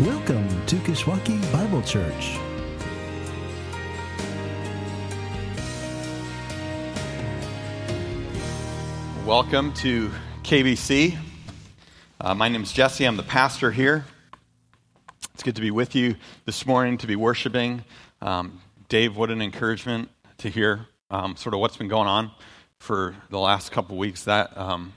Welcome 0.00 0.48
to 0.66 0.76
Kishwaukee 0.76 1.52
Bible 1.52 1.82
Church. 1.82 2.38
Welcome 9.26 9.72
to 9.74 10.12
KBC. 10.44 11.18
Uh, 12.20 12.34
my 12.36 12.48
name 12.48 12.62
is 12.62 12.70
Jesse. 12.70 13.06
I'm 13.06 13.16
the 13.16 13.24
pastor 13.24 13.72
here. 13.72 14.04
It's 15.34 15.42
good 15.42 15.56
to 15.56 15.60
be 15.60 15.72
with 15.72 15.96
you 15.96 16.14
this 16.44 16.64
morning, 16.64 16.96
to 16.98 17.08
be 17.08 17.16
worshiping. 17.16 17.82
Um, 18.22 18.60
Dave, 18.88 19.16
what 19.16 19.32
an 19.32 19.42
encouragement 19.42 20.10
to 20.36 20.48
hear 20.48 20.86
um, 21.10 21.34
sort 21.34 21.54
of 21.54 21.60
what's 21.60 21.76
been 21.76 21.88
going 21.88 22.06
on 22.06 22.30
for 22.78 23.16
the 23.30 23.38
last 23.40 23.72
couple 23.72 23.98
weeks. 23.98 24.22
That 24.22 24.56
um, 24.56 24.92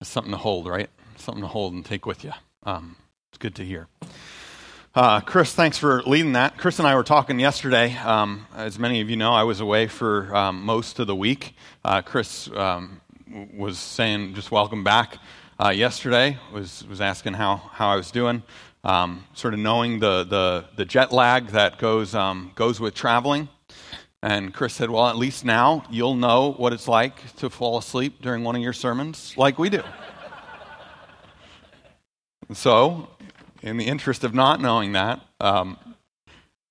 is 0.00 0.06
something 0.06 0.30
to 0.30 0.38
hold, 0.38 0.68
right? 0.68 0.88
Something 1.16 1.42
to 1.42 1.48
hold 1.48 1.72
and 1.72 1.84
take 1.84 2.06
with 2.06 2.22
you. 2.22 2.30
Um, 2.62 2.94
good 3.44 3.56
to 3.56 3.62
hear. 3.62 3.86
Uh, 4.94 5.20
Chris, 5.20 5.52
thanks 5.52 5.76
for 5.76 6.02
leading 6.04 6.32
that. 6.32 6.56
Chris 6.56 6.78
and 6.78 6.88
I 6.88 6.94
were 6.94 7.02
talking 7.02 7.38
yesterday. 7.38 7.94
Um, 7.94 8.46
as 8.56 8.78
many 8.78 9.02
of 9.02 9.10
you 9.10 9.16
know, 9.16 9.34
I 9.34 9.42
was 9.42 9.60
away 9.60 9.86
for 9.86 10.34
um, 10.34 10.62
most 10.64 10.98
of 10.98 11.06
the 11.06 11.14
week. 11.14 11.54
Uh, 11.84 12.00
Chris 12.00 12.48
um, 12.56 13.02
was 13.54 13.78
saying 13.78 14.32
just 14.32 14.50
welcome 14.50 14.82
back 14.82 15.18
uh, 15.62 15.68
yesterday. 15.68 16.38
Was 16.54 16.86
was 16.88 17.02
asking 17.02 17.34
how 17.34 17.56
how 17.56 17.88
I 17.90 17.96
was 17.96 18.10
doing. 18.10 18.42
Um, 18.82 19.26
sort 19.34 19.52
of 19.52 19.60
knowing 19.60 19.98
the, 19.98 20.24
the 20.24 20.64
the 20.76 20.86
jet 20.86 21.12
lag 21.12 21.48
that 21.48 21.78
goes 21.78 22.14
um, 22.14 22.52
goes 22.54 22.80
with 22.80 22.94
traveling. 22.94 23.50
And 24.22 24.54
Chris 24.54 24.72
said, 24.72 24.88
"Well, 24.88 25.06
at 25.06 25.18
least 25.18 25.44
now 25.44 25.84
you'll 25.90 26.16
know 26.16 26.52
what 26.52 26.72
it's 26.72 26.88
like 26.88 27.36
to 27.36 27.50
fall 27.50 27.76
asleep 27.76 28.22
during 28.22 28.42
one 28.42 28.56
of 28.56 28.62
your 28.62 28.72
sermons, 28.72 29.34
like 29.36 29.58
we 29.58 29.68
do." 29.68 29.82
so 32.54 33.10
in 33.64 33.78
the 33.78 33.86
interest 33.86 34.24
of 34.24 34.34
not 34.34 34.60
knowing 34.60 34.92
that, 34.92 35.20
um, 35.40 35.78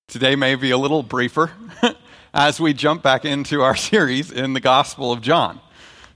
today 0.06 0.36
may 0.36 0.54
be 0.54 0.70
a 0.70 0.78
little 0.78 1.02
briefer 1.02 1.50
as 2.34 2.60
we 2.60 2.72
jump 2.72 3.02
back 3.02 3.24
into 3.24 3.62
our 3.62 3.74
series 3.92 4.30
in 4.30 4.52
the 4.52 4.60
Gospel 4.60 5.10
of 5.10 5.20
John, 5.20 5.60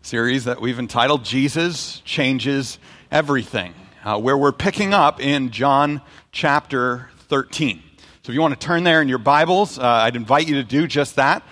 series 0.03 0.45
that 0.45 0.61
we've 0.61 0.79
entitled 0.79 1.25
Jesus 1.25 2.01
Changes 2.05 2.79
Everything, 3.11 3.75
uh, 4.05 4.21
where 4.21 4.39
we're 4.39 4.53
picking 4.53 4.95
up 4.95 5.21
in 5.21 5.51
John 5.51 6.01
chapter 6.31 7.11
13. 7.29 7.83
So 8.23 8.31
if 8.31 8.35
you 8.35 8.41
want 8.41 8.59
to 8.59 8.65
turn 8.65 8.85
there 8.85 9.03
in 9.03 9.09
your 9.09 9.19
Bibles, 9.19 9.81
uh, 9.81 9.83
I'd 9.83 10.15
invite 10.15 10.47
you 10.47 10.55
to 10.57 10.65
do 10.65 10.87
just 10.87 11.17
that. 11.17 11.43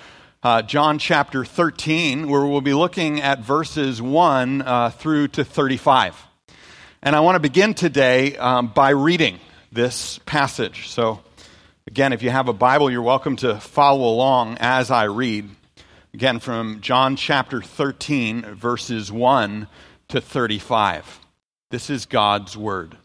Uh, 0.40 0.62
John 0.62 1.00
chapter 1.00 1.44
13, 1.44 2.28
where 2.28 2.46
we'll 2.46 2.60
be 2.60 2.74
looking 2.74 3.20
at 3.20 3.40
verses 3.40 4.00
1 4.00 4.62
uh, 4.62 4.90
through 4.90 5.28
to 5.28 5.44
35. 5.44 6.14
And 7.06 7.14
I 7.14 7.20
want 7.20 7.36
to 7.36 7.40
begin 7.40 7.74
today 7.74 8.36
um, 8.36 8.66
by 8.66 8.90
reading 8.90 9.38
this 9.70 10.18
passage. 10.26 10.88
So, 10.88 11.20
again, 11.86 12.12
if 12.12 12.20
you 12.20 12.30
have 12.30 12.48
a 12.48 12.52
Bible, 12.52 12.90
you're 12.90 13.00
welcome 13.00 13.36
to 13.36 13.60
follow 13.60 14.12
along 14.12 14.56
as 14.58 14.90
I 14.90 15.04
read. 15.04 15.48
Again, 16.12 16.40
from 16.40 16.80
John 16.80 17.14
chapter 17.14 17.62
13, 17.62 18.56
verses 18.56 19.12
1 19.12 19.68
to 20.08 20.20
35. 20.20 21.20
This 21.70 21.90
is 21.90 22.06
God's 22.06 22.56
Word. 22.56 22.96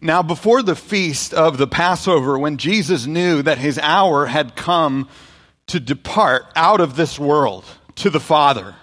Now, 0.00 0.22
before 0.22 0.62
the 0.62 0.76
feast 0.76 1.34
of 1.34 1.58
the 1.58 1.66
Passover, 1.66 2.38
when 2.38 2.58
Jesus 2.58 3.06
knew 3.06 3.42
that 3.42 3.58
his 3.58 3.76
hour 3.80 4.26
had 4.26 4.54
come 4.54 5.08
to 5.66 5.80
depart 5.80 6.44
out 6.54 6.80
of 6.80 6.94
this 6.94 7.18
world 7.18 7.64
to 7.96 8.08
the 8.08 8.20
Father, 8.20 8.76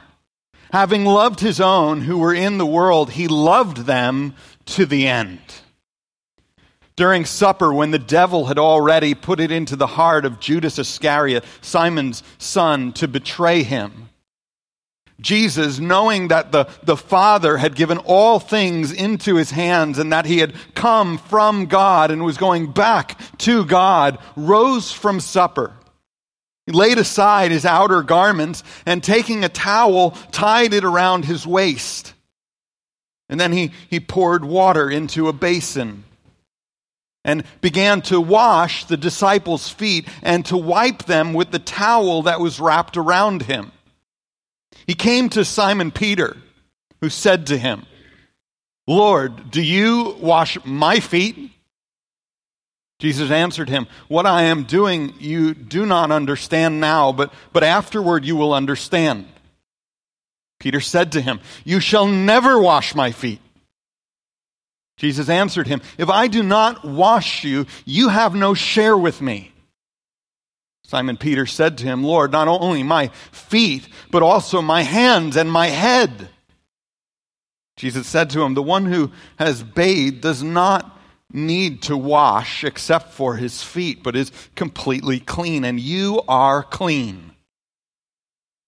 Having 0.72 1.06
loved 1.06 1.40
his 1.40 1.62
own 1.62 2.02
who 2.02 2.18
were 2.18 2.34
in 2.34 2.58
the 2.58 2.66
world, 2.66 3.12
he 3.12 3.28
loved 3.28 3.86
them 3.86 4.36
to 4.66 4.86
the 4.86 5.08
end. 5.08 5.40
During 6.96 7.26
supper, 7.26 7.72
when 7.72 7.92
the 7.92 8.00
devil 8.00 8.48
had 8.48 8.58
already 8.58 9.14
put 9.14 9.40
it 9.40 9.52
into 9.52 9.76
the 9.76 9.88
heart 9.88 10.26
of 10.26 10.40
Judas 10.40 10.80
Iscariot, 10.80 11.46
Simon's 11.62 12.24
son, 12.40 12.92
to 12.94 13.08
betray 13.08 13.64
him, 13.64 14.10
Jesus, 15.22 15.80
knowing 15.80 16.28
that 16.28 16.52
the, 16.52 16.68
the 16.84 16.98
Father 16.98 17.58
had 17.58 17.76
given 17.76 17.98
all 18.00 18.40
things 18.40 18.92
into 18.92 19.36
his 19.36 19.52
hands 19.52 19.98
and 19.98 20.12
that 20.12 20.26
he 20.26 20.40
had 20.40 20.54
come 20.76 21.18
from 21.18 21.66
God 21.66 22.12
and 22.12 22.24
was 22.24 22.38
going 22.38 22.72
back 22.72 23.20
to 23.40 23.66
God, 23.66 24.20
rose 24.36 24.92
from 24.92 25.20
supper 25.20 25.74
he 26.68 26.74
laid 26.74 27.00
aside 27.00 27.50
his 27.50 27.66
outer 27.66 28.04
garments 28.04 28.62
and 28.86 29.02
taking 29.02 29.44
a 29.44 29.50
towel, 29.50 30.12
tied 30.32 30.74
it 30.74 30.84
around 30.84 31.24
his 31.24 31.48
waist. 31.48 32.14
And 33.30 33.40
then 33.40 33.54
he, 33.54 33.72
he 33.90 34.02
poured 34.02 34.44
water 34.44 34.90
into 34.90 35.30
a 35.30 35.34
basin 35.34 36.04
and 37.24 37.46
began 37.62 38.02
to 38.04 38.20
wash 38.20 38.84
the 38.86 38.98
disciples' 38.98 39.70
feet 39.70 40.08
and 40.22 40.46
to 40.48 40.58
wipe 40.58 41.04
them 41.04 41.34
with 41.34 41.52
the 41.52 41.60
towel 41.60 42.24
that 42.24 42.42
was 42.42 42.60
wrapped 42.60 42.98
around 42.98 43.44
him. 43.44 43.72
He 44.86 44.94
came 44.94 45.30
to 45.30 45.46
Simon 45.46 45.92
Peter, 45.92 46.36
who 47.00 47.10
said 47.10 47.48
to 47.48 47.58
him, 47.58 47.86
Lord, 48.88 49.52
do 49.52 49.62
you 49.62 50.18
wash 50.20 50.58
my 50.66 51.00
feet? 51.00 51.52
Jesus 53.00 53.30
answered 53.30 53.70
him, 53.70 53.88
What 54.08 54.26
I 54.26 54.44
am 54.44 54.64
doing 54.64 55.14
you 55.20 55.54
do 55.54 55.86
not 55.86 56.12
understand 56.12 56.80
now, 56.80 57.12
but, 57.12 57.32
but 57.54 57.64
afterward 57.64 58.26
you 58.26 58.36
will 58.36 58.54
understand. 58.54 59.28
Peter 60.60 60.80
said 60.80 61.12
to 61.12 61.22
him, 61.22 61.40
You 61.64 61.80
shall 61.80 62.08
never 62.08 62.60
wash 62.60 62.96
my 62.96 63.12
feet. 63.12 63.40
Jesus 64.98 65.30
answered 65.30 65.68
him, 65.68 65.82
If 66.00 66.10
I 66.10 66.28
do 66.28 66.42
not 66.42 66.84
wash 66.84 67.44
you, 67.44 67.68
you 67.86 68.10
have 68.10 68.34
no 68.34 68.56
share 68.56 68.98
with 68.98 69.22
me. 69.22 69.52
Simon 70.84 71.18
Peter 71.18 71.46
said 71.46 71.78
to 71.78 71.86
him, 71.86 72.04
Lord, 72.04 72.32
not 72.32 72.48
only 72.48 72.82
my 72.82 73.10
feet, 73.32 73.88
but 74.10 74.24
also 74.24 74.62
my 74.62 74.82
hands 74.82 75.36
and 75.36 75.52
my 75.52 75.68
head. 75.68 76.30
Jesus 77.76 78.08
said 78.08 78.32
to 78.32 78.42
him, 78.42 78.56
The 78.56 78.64
one 78.64 78.86
who 78.86 79.12
has 79.38 79.62
bathed 79.62 80.22
does 80.22 80.42
not 80.42 80.97
need 81.32 81.82
to 81.84 81.98
wash 81.98 82.64
except 82.64 83.14
for 83.14 83.36
his 83.36 83.62
feet, 83.64 84.04
but 84.04 84.16
is 84.16 84.32
completely 84.56 85.20
clean. 85.20 85.64
And 85.64 85.80
you 85.80 86.22
are 86.28 86.64
clean, 86.64 87.32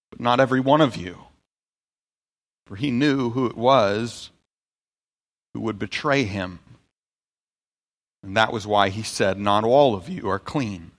but 0.09 0.19
not 0.19 0.39
every 0.39 0.59
one 0.59 0.81
of 0.81 0.95
you. 0.97 1.17
For 2.65 2.75
he 2.75 2.91
knew 2.91 3.31
who 3.31 3.47
it 3.47 3.57
was 3.57 4.29
who 5.53 5.61
would 5.61 5.79
betray 5.79 6.23
him. 6.23 6.59
And 8.21 8.35
that 8.37 8.53
was 8.53 8.67
why 8.67 8.89
he 8.89 9.03
said, 9.03 9.39
Not 9.39 9.63
all 9.63 9.95
of 9.95 10.09
you 10.09 10.29
are 10.29 10.39
clean. 10.39 10.91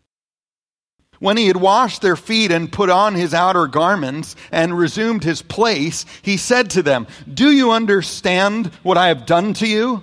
When 1.18 1.36
he 1.36 1.48
had 1.48 1.58
washed 1.58 2.00
their 2.00 2.16
feet 2.16 2.50
and 2.50 2.72
put 2.72 2.88
on 2.88 3.14
his 3.14 3.34
outer 3.34 3.66
garments 3.66 4.36
and 4.50 4.76
resumed 4.76 5.22
his 5.22 5.42
place, 5.42 6.06
he 6.22 6.38
said 6.38 6.70
to 6.70 6.82
them, 6.82 7.06
Do 7.32 7.52
you 7.52 7.72
understand 7.72 8.68
what 8.82 8.96
I 8.96 9.08
have 9.08 9.26
done 9.26 9.52
to 9.54 9.68
you? 9.68 10.02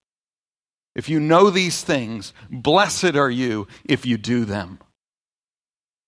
If 0.95 1.09
you 1.09 1.19
know 1.19 1.49
these 1.49 1.83
things, 1.83 2.33
blessed 2.49 3.15
are 3.15 3.29
you 3.29 3.67
if 3.85 4.05
you 4.05 4.17
do 4.17 4.45
them. 4.45 4.79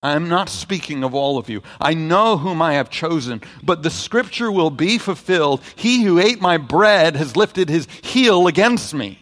I 0.02 0.16
am 0.16 0.28
not 0.28 0.50
speaking 0.50 1.04
of 1.06 1.16
all 1.16 1.38
of 1.38 1.50
you. 1.50 1.64
I 1.80 1.94
know 1.94 2.36
whom 2.36 2.62
I 2.62 2.74
have 2.74 2.90
chosen, 2.90 3.42
but 3.64 3.84
the 3.84 3.90
scripture 3.90 4.52
will 4.52 4.70
be 4.70 4.98
fulfilled. 4.98 5.62
He 5.78 6.04
who 6.04 6.20
ate 6.20 6.42
my 6.42 6.58
bread 6.58 7.16
has 7.16 7.38
lifted 7.38 7.70
his 7.70 7.88
heel 8.02 8.48
against 8.48 8.94
me. 8.94 9.20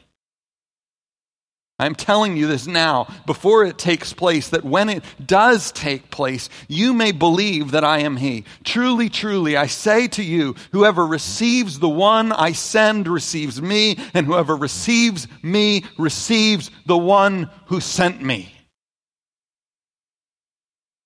I'm 1.82 1.96
telling 1.96 2.38
you 2.38 2.46
this 2.46 2.68
now 2.68 3.08
before 3.26 3.66
it 3.66 3.80
takes 3.80 4.14
place, 4.14 4.50
that 4.50 4.64
when 4.64 4.88
it 4.88 5.04
does 5.26 5.72
take 5.72 6.12
place, 6.12 6.48
you 6.68 6.94
may 6.94 7.12
believe 7.12 7.72
that 7.72 7.84
I 7.84 8.00
am 8.00 8.18
He. 8.18 8.46
Truly, 8.64 9.10
truly, 9.10 9.58
I 9.58 9.66
say 9.66 10.08
to 10.10 10.24
you, 10.24 10.56
whoever 10.72 11.06
receives 11.06 11.80
the 11.80 11.90
one 11.90 12.32
I 12.32 12.52
send 12.52 13.08
receives 13.08 13.60
me, 13.60 13.98
and 14.14 14.28
whoever 14.28 14.56
receives 14.56 15.28
me 15.42 15.84
receives 15.98 16.70
the 16.86 16.98
one 16.98 17.50
who 17.66 17.80
sent 17.80 18.22
me. 18.22 18.54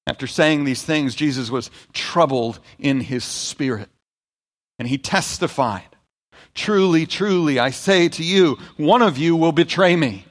After 0.07 0.27
saying 0.27 0.65
these 0.65 0.83
things, 0.83 1.15
Jesus 1.15 1.49
was 1.49 1.71
troubled 1.93 2.59
in 2.77 2.99
his 2.99 3.23
spirit, 3.23 3.89
and 4.77 4.87
he 4.89 4.97
testified 4.97 5.95
Truly, 6.53 7.05
truly, 7.05 7.59
I 7.59 7.69
say 7.69 8.07
to 8.09 8.23
you, 8.23 8.57
one 8.77 9.01
of 9.01 9.17
you 9.17 9.35
will 9.35 9.51
betray 9.51 9.95
me. 9.95 10.24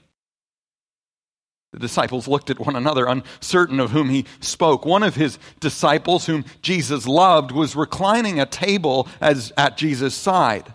The 1.74 1.80
disciples 1.80 2.28
looked 2.28 2.50
at 2.50 2.60
one 2.60 2.76
another, 2.76 3.04
uncertain 3.06 3.80
of 3.80 3.90
whom 3.90 4.08
he 4.08 4.26
spoke. 4.38 4.86
One 4.86 5.02
of 5.02 5.16
his 5.16 5.40
disciples, 5.58 6.24
whom 6.24 6.44
Jesus 6.62 7.04
loved, 7.04 7.50
was 7.50 7.74
reclining 7.74 8.38
at 8.38 8.52
table 8.52 9.08
as, 9.20 9.52
at 9.56 9.76
Jesus' 9.76 10.14
side. 10.14 10.72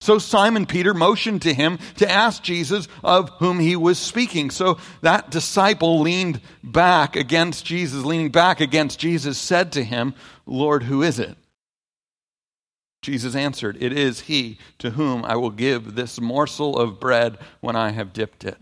So 0.00 0.18
Simon 0.18 0.64
Peter 0.64 0.94
motioned 0.94 1.42
to 1.42 1.52
him 1.52 1.78
to 1.96 2.10
ask 2.10 2.42
Jesus 2.42 2.88
of 3.04 3.28
whom 3.40 3.60
he 3.60 3.76
was 3.76 3.98
speaking. 3.98 4.50
So 4.50 4.78
that 5.02 5.28
disciple 5.28 6.00
leaned 6.00 6.40
back 6.64 7.14
against 7.14 7.66
Jesus, 7.66 8.02
leaning 8.02 8.30
back 8.30 8.62
against 8.62 8.98
Jesus, 8.98 9.36
said 9.36 9.70
to 9.72 9.84
him, 9.84 10.14
Lord, 10.46 10.84
who 10.84 11.02
is 11.02 11.18
it? 11.18 11.36
Jesus 13.02 13.34
answered, 13.34 13.76
It 13.82 13.92
is 13.92 14.20
he 14.20 14.56
to 14.78 14.92
whom 14.92 15.26
I 15.26 15.36
will 15.36 15.50
give 15.50 15.94
this 15.94 16.18
morsel 16.18 16.78
of 16.78 16.98
bread 16.98 17.36
when 17.60 17.76
I 17.76 17.90
have 17.90 18.14
dipped 18.14 18.44
it. 18.44 18.56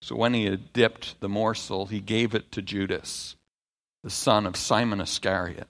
So 0.00 0.14
when 0.14 0.34
he 0.34 0.44
had 0.44 0.72
dipped 0.72 1.20
the 1.20 1.28
morsel, 1.28 1.86
he 1.86 2.00
gave 2.00 2.34
it 2.34 2.52
to 2.52 2.62
Judas, 2.62 3.36
the 4.02 4.10
son 4.10 4.46
of 4.46 4.56
Simon 4.56 5.00
Iscariot. 5.00 5.68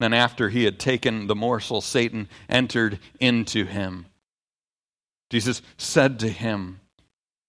Then, 0.00 0.12
after 0.12 0.48
he 0.48 0.64
had 0.64 0.78
taken 0.78 1.26
the 1.26 1.36
morsel, 1.36 1.80
Satan 1.80 2.28
entered 2.48 2.98
into 3.20 3.64
him. 3.64 4.06
Jesus 5.30 5.62
said 5.78 6.18
to 6.20 6.28
him, 6.28 6.80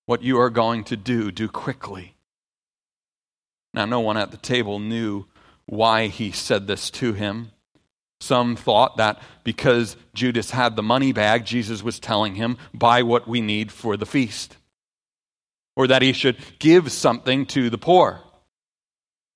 What 0.05 0.21
you 0.21 0.39
are 0.39 0.51
going 0.51 0.83
to 0.85 0.95
do, 0.95 1.31
do 1.31 1.49
quickly. 1.49 2.15
Now, 3.73 3.85
no 3.85 3.99
one 3.99 4.15
at 4.15 4.31
the 4.31 4.37
table 4.37 4.79
knew 4.79 5.25
why 5.65 6.07
he 6.07 6.31
said 6.31 6.67
this 6.67 6.89
to 6.91 7.13
him. 7.13 7.51
Some 8.21 8.55
thought 8.55 8.97
that 8.97 9.21
because 9.43 9.97
Judas 10.13 10.51
had 10.51 10.75
the 10.75 10.83
money 10.83 11.11
bag, 11.11 11.45
Jesus 11.45 11.83
was 11.83 11.99
telling 11.99 12.35
him, 12.35 12.57
Buy 12.73 13.03
what 13.03 13.27
we 13.27 13.41
need 13.41 13.71
for 13.71 13.97
the 13.97 14.05
feast 14.05 14.55
or 15.75 15.87
that 15.87 16.01
he 16.01 16.13
should 16.13 16.37
give 16.59 16.91
something 16.91 17.45
to 17.47 17.69
the 17.69 17.77
poor. 17.77 18.21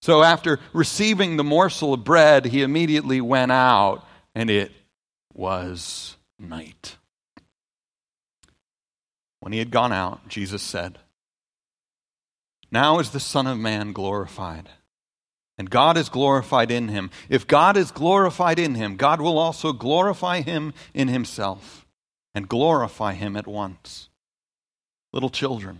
So 0.01 0.23
after 0.23 0.59
receiving 0.71 1.35
the 1.35 1.43
morsel 1.43 1.93
of 1.93 2.03
bread, 2.03 2.45
he 2.45 2.61
immediately 2.61 3.19
went 3.19 3.51
out, 3.51 4.05
and 4.33 4.49
it 4.49 4.71
was 5.33 6.15
night. 6.39 6.95
When 9.41 9.51
he 9.51 9.59
had 9.59 9.71
gone 9.71 9.91
out, 9.91 10.27
Jesus 10.27 10.61
said, 10.61 10.99
Now 12.71 12.99
is 12.99 13.11
the 13.11 13.19
Son 13.19 13.47
of 13.47 13.57
Man 13.57 13.91
glorified, 13.91 14.69
and 15.57 15.69
God 15.69 15.97
is 15.97 16.07
glorified 16.07 16.71
in 16.71 16.87
him. 16.87 17.09
If 17.27 17.47
God 17.47 17.75
is 17.75 17.91
glorified 17.91 18.59
in 18.59 18.75
him, 18.75 18.95
God 18.95 19.19
will 19.19 19.37
also 19.37 19.73
glorify 19.73 20.41
him 20.41 20.73
in 20.93 21.09
himself, 21.09 21.85
and 22.33 22.47
glorify 22.47 23.13
him 23.13 23.35
at 23.35 23.47
once. 23.47 24.09
Little 25.11 25.29
children, 25.29 25.79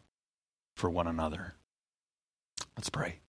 for 0.81 0.89
one 0.89 1.05
another. 1.05 1.53
Let's 2.75 2.89
pray. 2.89 3.19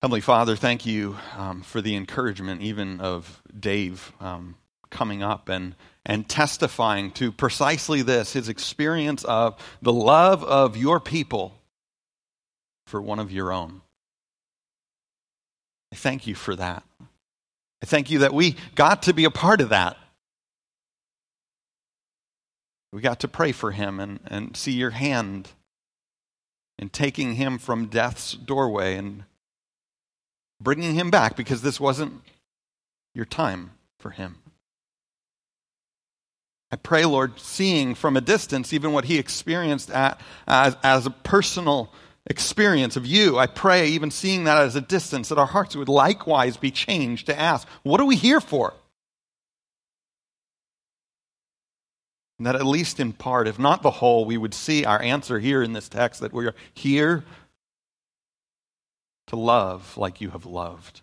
Heavenly 0.00 0.22
Father, 0.22 0.56
thank 0.56 0.86
you 0.86 1.18
um, 1.36 1.60
for 1.60 1.82
the 1.82 1.94
encouragement, 1.94 2.62
even 2.62 2.98
of 3.00 3.42
Dave 3.60 4.12
um, 4.18 4.54
coming 4.90 5.22
up 5.22 5.50
and, 5.50 5.74
and 6.06 6.26
testifying 6.26 7.10
to 7.12 7.30
precisely 7.30 8.00
this 8.00 8.32
his 8.32 8.48
experience 8.48 9.24
of 9.24 9.60
the 9.82 9.92
love 9.92 10.42
of 10.42 10.74
your 10.74 11.00
people 11.00 11.52
for 12.86 13.02
one 13.02 13.18
of 13.18 13.30
your 13.30 13.52
own. 13.52 13.82
I 15.92 15.96
thank 15.96 16.26
you 16.26 16.34
for 16.34 16.56
that. 16.56 16.82
I 17.82 17.86
thank 17.86 18.10
you 18.10 18.20
that 18.20 18.32
we 18.32 18.56
got 18.74 19.02
to 19.02 19.12
be 19.12 19.26
a 19.26 19.30
part 19.30 19.60
of 19.60 19.68
that. 19.68 19.98
We 22.92 23.00
got 23.02 23.20
to 23.20 23.28
pray 23.28 23.52
for 23.52 23.72
him 23.72 24.00
and, 24.00 24.20
and 24.26 24.56
see 24.56 24.72
your 24.72 24.90
hand 24.90 25.50
in 26.78 26.88
taking 26.88 27.34
him 27.34 27.58
from 27.58 27.86
death's 27.86 28.32
doorway 28.32 28.96
and 28.96 29.24
bringing 30.60 30.94
him 30.94 31.10
back 31.10 31.36
because 31.36 31.62
this 31.62 31.78
wasn't 31.78 32.22
your 33.14 33.24
time 33.24 33.72
for 33.98 34.10
him. 34.10 34.36
I 36.70 36.76
pray, 36.76 37.04
Lord, 37.04 37.40
seeing 37.40 37.94
from 37.94 38.16
a 38.16 38.20
distance 38.20 38.72
even 38.72 38.92
what 38.92 39.06
he 39.06 39.18
experienced 39.18 39.90
at, 39.90 40.20
as, 40.46 40.76
as 40.82 41.06
a 41.06 41.10
personal 41.10 41.92
experience 42.26 42.96
of 42.96 43.06
you, 43.06 43.38
I 43.38 43.46
pray, 43.46 43.88
even 43.88 44.10
seeing 44.10 44.44
that 44.44 44.58
as 44.58 44.76
a 44.76 44.82
distance, 44.82 45.30
that 45.30 45.38
our 45.38 45.46
hearts 45.46 45.74
would 45.74 45.88
likewise 45.88 46.58
be 46.58 46.70
changed 46.70 47.26
to 47.26 47.38
ask, 47.38 47.66
what 47.82 48.00
are 48.00 48.06
we 48.06 48.16
here 48.16 48.40
for? 48.40 48.74
And 52.38 52.46
that 52.46 52.54
at 52.54 52.66
least 52.66 53.00
in 53.00 53.12
part, 53.12 53.48
if 53.48 53.58
not 53.58 53.82
the 53.82 53.90
whole, 53.90 54.24
we 54.24 54.36
would 54.36 54.54
see 54.54 54.84
our 54.84 55.02
answer 55.02 55.38
here 55.40 55.62
in 55.62 55.72
this 55.72 55.88
text 55.88 56.20
that 56.20 56.32
we 56.32 56.46
are 56.46 56.54
here 56.72 57.24
to 59.26 59.36
love 59.36 59.96
like 59.96 60.20
you 60.20 60.30
have 60.30 60.46
loved. 60.46 61.02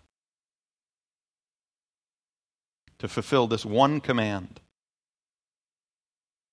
To 2.98 3.08
fulfill 3.08 3.46
this 3.46 3.66
one 3.66 4.00
command, 4.00 4.60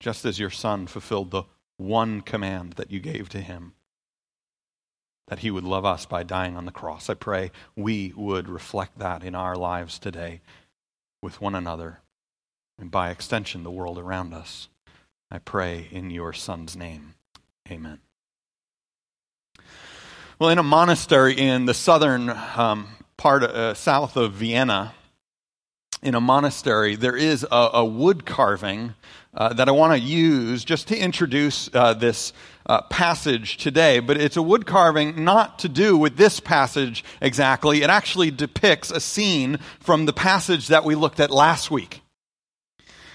just 0.02 0.26
as 0.26 0.38
your 0.38 0.50
Son 0.50 0.86
fulfilled 0.86 1.32
the 1.32 1.44
one 1.78 2.22
command 2.22 2.74
that 2.74 2.92
you 2.92 3.00
gave 3.00 3.30
to 3.30 3.40
him 3.40 3.74
that 5.28 5.40
he 5.40 5.50
would 5.50 5.64
love 5.64 5.86
us 5.86 6.06
by 6.06 6.24
dying 6.24 6.58
on 6.58 6.66
the 6.66 6.72
cross. 6.72 7.10
I 7.10 7.14
pray 7.14 7.52
we 7.76 8.14
would 8.16 8.50
reflect 8.50 9.00
that 9.00 9.24
in 9.24 9.36
our 9.36 9.56
lives 9.56 9.98
today 9.98 10.42
with 11.22 11.42
one 11.42 11.56
another 11.56 12.02
and 12.78 12.92
by 12.92 13.10
extension 13.10 13.64
the 13.64 13.72
world 13.72 13.98
around 13.98 14.34
us. 14.34 14.68
I 15.34 15.40
pray 15.40 15.88
in 15.90 16.12
your 16.12 16.32
Son's 16.32 16.76
name. 16.76 17.16
Amen. 17.72 17.98
Well, 20.38 20.52
in 20.52 20.60
a 20.60 20.64
monastery 20.64 21.34
in 21.34 21.66
the 21.66 21.74
southern 21.74 22.30
um, 22.30 22.90
part, 23.18 23.42
uh, 23.42 23.74
south 23.74 24.16
of 24.16 24.34
Vienna, 24.34 24.94
in 26.04 26.14
a 26.14 26.22
monastery, 26.22 26.96
there 26.96 27.16
is 27.16 27.44
a, 27.52 27.70
a 27.74 27.84
wood 27.84 28.28
carving 28.28 28.94
uh, 29.34 29.54
that 29.54 29.68
I 29.68 29.72
want 29.72 29.94
to 29.94 30.00
use 30.00 30.64
just 30.64 30.90
to 30.90 30.98
introduce 31.00 31.68
uh, 31.74 31.96
this 31.96 32.32
uh, 32.68 32.84
passage 32.84 33.58
today. 33.58 34.02
But 34.02 34.18
it's 34.18 34.38
a 34.38 34.44
wood 34.44 34.68
carving 34.68 35.24
not 35.24 35.58
to 35.60 35.68
do 35.68 35.98
with 35.98 36.16
this 36.16 36.40
passage 36.40 37.04
exactly. 37.22 37.82
It 37.82 37.90
actually 37.90 38.30
depicts 38.30 38.92
a 38.92 39.00
scene 39.00 39.58
from 39.80 40.06
the 40.06 40.14
passage 40.14 40.68
that 40.68 40.84
we 40.84 40.94
looked 40.94 41.20
at 41.20 41.32
last 41.32 41.72
week. 41.72 42.03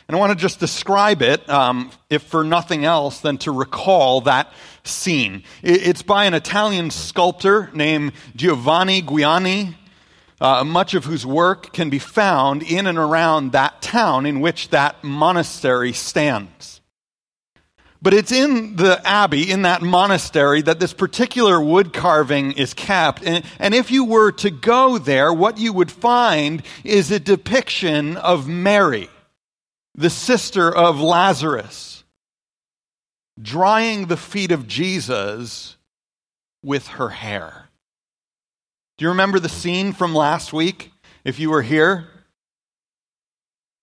And 0.08 0.16
I 0.16 0.20
want 0.20 0.32
to 0.32 0.42
just 0.42 0.58
describe 0.58 1.20
it, 1.20 1.46
um, 1.50 1.90
if 2.08 2.22
for 2.22 2.42
nothing 2.42 2.86
else 2.86 3.20
than 3.20 3.36
to 3.38 3.52
recall 3.52 4.22
that 4.22 4.50
scene. 4.82 5.42
It's 5.62 6.00
by 6.00 6.24
an 6.24 6.32
Italian 6.32 6.90
sculptor 6.90 7.68
named 7.74 8.12
Giovanni 8.34 9.02
Giuliani, 9.02 9.74
uh, 10.40 10.64
much 10.64 10.94
of 10.94 11.04
whose 11.04 11.26
work 11.26 11.74
can 11.74 11.90
be 11.90 11.98
found 11.98 12.62
in 12.62 12.86
and 12.86 12.96
around 12.96 13.52
that 13.52 13.82
town 13.82 14.24
in 14.24 14.40
which 14.40 14.70
that 14.70 15.04
monastery 15.04 15.92
stands. 15.92 16.80
But 18.00 18.14
it's 18.14 18.32
in 18.32 18.76
the 18.76 19.06
abbey, 19.06 19.50
in 19.50 19.60
that 19.62 19.82
monastery, 19.82 20.62
that 20.62 20.80
this 20.80 20.94
particular 20.94 21.60
wood 21.60 21.92
carving 21.92 22.52
is 22.52 22.72
kept. 22.72 23.22
And, 23.26 23.44
and, 23.58 23.74
if 23.74 23.90
you 23.90 24.06
were 24.06 24.32
to 24.32 24.48
go 24.48 24.96
there, 24.96 25.34
what 25.34 25.58
you 25.58 25.74
would 25.74 25.90
find 25.90 26.62
is 26.82 27.10
a 27.10 27.20
depiction 27.20 28.16
of 28.16 28.48
Mary 28.48 29.10
the 29.98 30.08
sister 30.08 30.72
of 30.72 31.00
Lazarus, 31.00 32.04
drying 33.40 34.06
the 34.06 34.16
feet 34.16 34.52
of 34.52 34.68
Jesus 34.68 35.76
with 36.62 36.86
her 36.86 37.08
hair. 37.08 37.68
Do 38.96 39.04
you 39.04 39.08
remember 39.08 39.40
the 39.40 39.48
scene 39.48 39.92
from 39.92 40.14
last 40.14 40.52
week, 40.52 40.92
if 41.24 41.40
you 41.40 41.50
were 41.50 41.62
here? 41.62 42.06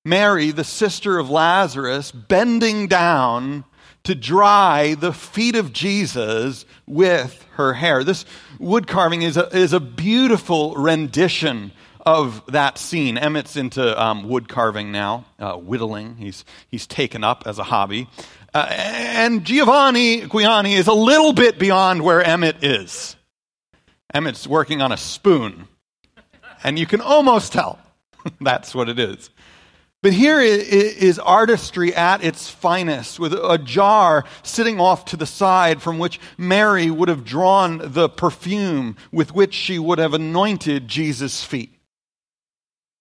Mary, 0.06 0.52
the 0.52 0.64
sister 0.64 1.20
of 1.20 1.30
Lazarus, 1.30 2.12
bending 2.12 2.88
down 2.88 3.66
to 4.06 4.16
dry 4.16 4.96
the 4.98 5.12
feet 5.12 5.58
of 5.58 5.74
Jesus 5.74 6.66
with 6.88 7.46
her 7.56 7.74
hair. 7.74 8.06
This 8.06 8.24
wood 8.58 8.88
carving 8.88 9.22
is 9.22 9.36
a, 9.36 9.48
is 9.48 9.74
a 9.74 9.82
beautiful 9.82 10.76
rendition 10.76 11.74
of 12.06 12.46
that 12.48 12.78
scene. 12.78 13.18
Emmett's 13.18 13.56
into 13.56 14.02
um, 14.02 14.28
wood 14.28 14.48
carving 14.48 14.92
now, 14.92 15.26
uh, 15.40 15.56
whittling. 15.56 16.18
He's, 16.18 16.46
he's 16.70 16.86
taken 16.86 17.24
up 17.24 17.44
as 17.46 17.60
a 17.60 17.64
hobby. 17.64 18.08
Uh, 18.54 18.68
and 18.70 19.44
Giovanni 19.44 20.22
Giuliani 20.22 20.78
is 20.78 20.88
a 20.88 20.94
little 20.94 21.34
bit 21.34 21.60
beyond 21.60 22.04
where 22.04 22.22
Emmett 22.22 22.64
is. 22.64 23.16
Emmett's 24.14 24.48
working 24.48 24.82
on 24.82 24.92
a 24.92 24.98
spoon, 24.98 25.68
and 26.64 26.80
you 26.80 26.86
can 26.86 27.02
almost 27.02 27.52
tell 27.52 27.80
that's 28.42 28.74
what 28.74 28.88
it 28.88 29.00
is. 29.00 29.30
But 30.02 30.14
here 30.14 30.40
is 30.40 31.18
artistry 31.18 31.96
at 31.96 32.24
its 32.24 32.48
finest, 32.48 33.20
with 33.20 33.34
a 33.34 33.58
jar 33.58 34.24
sitting 34.44 34.80
off 34.80 35.06
to 35.06 35.18
the 35.18 35.26
side 35.26 35.82
from 35.82 35.98
which 35.98 36.20
Mary 36.38 36.92
would 36.92 37.10
have 37.10 37.26
drawn 37.26 37.82
the 37.84 38.08
perfume 38.08 38.98
with 39.12 39.34
which 39.34 39.56
she 39.56 39.80
would 39.80 39.98
have 39.98 40.14
anointed 40.14 40.88
Jesus' 40.88 41.44
feet. 41.44 41.75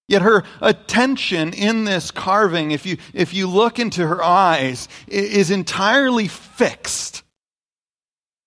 Yet 0.07 0.23
her 0.23 0.45
attention 0.61 1.55
in 1.55 1.85
this 1.85 2.11
carving, 2.11 2.73
if 2.73 2.85
you, 2.85 2.99
if 3.15 3.33
you 3.33 3.47
look 3.49 3.79
into 3.79 4.07
her 4.07 4.23
eyes, 4.23 4.89
is 5.09 5.51
entirely 5.51 6.29
fixed 6.29 7.23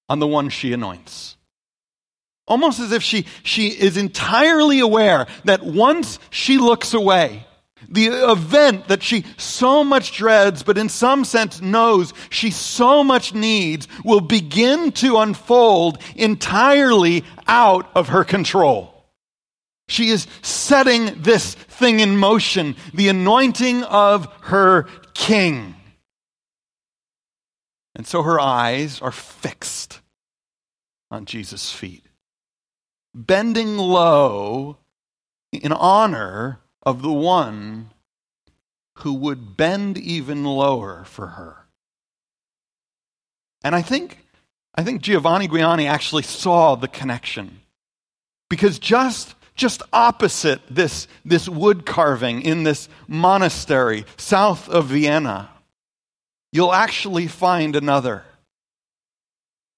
on 0.08 0.20
the 0.20 0.28
one 0.28 0.50
she 0.50 0.72
anoints. 0.72 1.36
Almost 2.48 2.80
as 2.80 2.92
if 2.92 3.04
she, 3.04 3.26
she 3.44 3.68
is 3.68 3.98
entirely 3.98 4.80
aware 4.80 5.28
that 5.46 5.64
once 5.64 6.20
she 6.30 6.58
looks 6.58 6.94
away, 6.94 7.46
the 7.90 8.08
event 8.08 8.88
that 8.88 9.04
she 9.04 9.26
so 9.38 9.84
much 9.84 10.16
dreads, 10.16 10.64
but 10.64 10.78
in 10.78 10.90
some 10.90 11.26
sense 11.26 11.62
knows 11.62 12.14
she 12.30 12.52
so 12.52 13.04
much 13.04 13.34
needs, 13.34 13.88
will 14.06 14.22
begin 14.22 14.92
to 14.94 15.18
unfold 15.18 15.98
entirely 16.16 17.24
out 17.48 17.90
of 17.96 18.10
her 18.10 18.24
control. 18.24 18.97
She 19.90 20.10
is 20.10 20.28
setting 20.42 21.22
this 21.22 21.56
thing 21.56 22.00
in 22.00 22.18
motion, 22.18 22.76
the 22.94 23.08
anointing 23.08 23.84
of 23.84 24.32
her 24.42 24.88
king. 25.14 25.76
And 27.96 28.06
so 28.06 28.22
her 28.24 28.40
eyes 28.40 29.02
are 29.02 29.12
fixed 29.12 30.02
on 31.10 31.26
Jesus' 31.26 31.72
feet, 31.72 32.06
bending 33.16 33.78
low 33.78 34.78
in 35.52 35.72
honor 35.72 36.60
of 36.84 37.02
the 37.02 37.12
one 37.12 37.92
who 39.00 39.14
would 39.14 39.56
bend 39.56 39.98
even 39.98 40.44
lower 40.44 41.06
for 41.06 41.28
her. 41.28 41.66
And 43.64 43.74
I 43.76 43.82
think, 43.82 44.26
I 44.76 44.84
think 44.84 45.02
Giovanni 45.02 45.48
Giuliani 45.48 45.88
actually 45.88 46.24
saw 46.24 46.76
the 46.76 46.88
connection. 46.88 47.62
Because 48.50 48.80
just, 48.80 49.36
just 49.58 49.82
opposite 49.92 50.62
this, 50.70 51.08
this 51.26 51.50
wood 51.50 51.86
carving 51.86 52.42
in 52.42 52.64
this 52.64 52.88
monastery 53.08 54.06
south 54.16 54.70
of 54.70 54.86
Vienna, 54.86 55.50
you'll 56.54 56.74
actually 56.74 57.28
find 57.28 57.76
another 57.76 58.24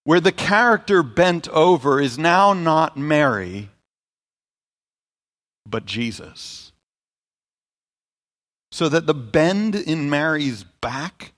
where 0.04 0.20
the 0.20 0.32
character 0.32 1.02
bent 1.02 1.48
over 1.50 2.00
is 2.00 2.20
now 2.20 2.54
not 2.54 2.98
Mary, 2.98 3.70
but 5.66 5.86
Jesus 5.86 6.70
so 8.72 8.90
that 8.90 9.06
the 9.06 9.14
bend 9.14 9.76
in 9.76 10.10
Mary's 10.10 10.64
back, 10.64 11.34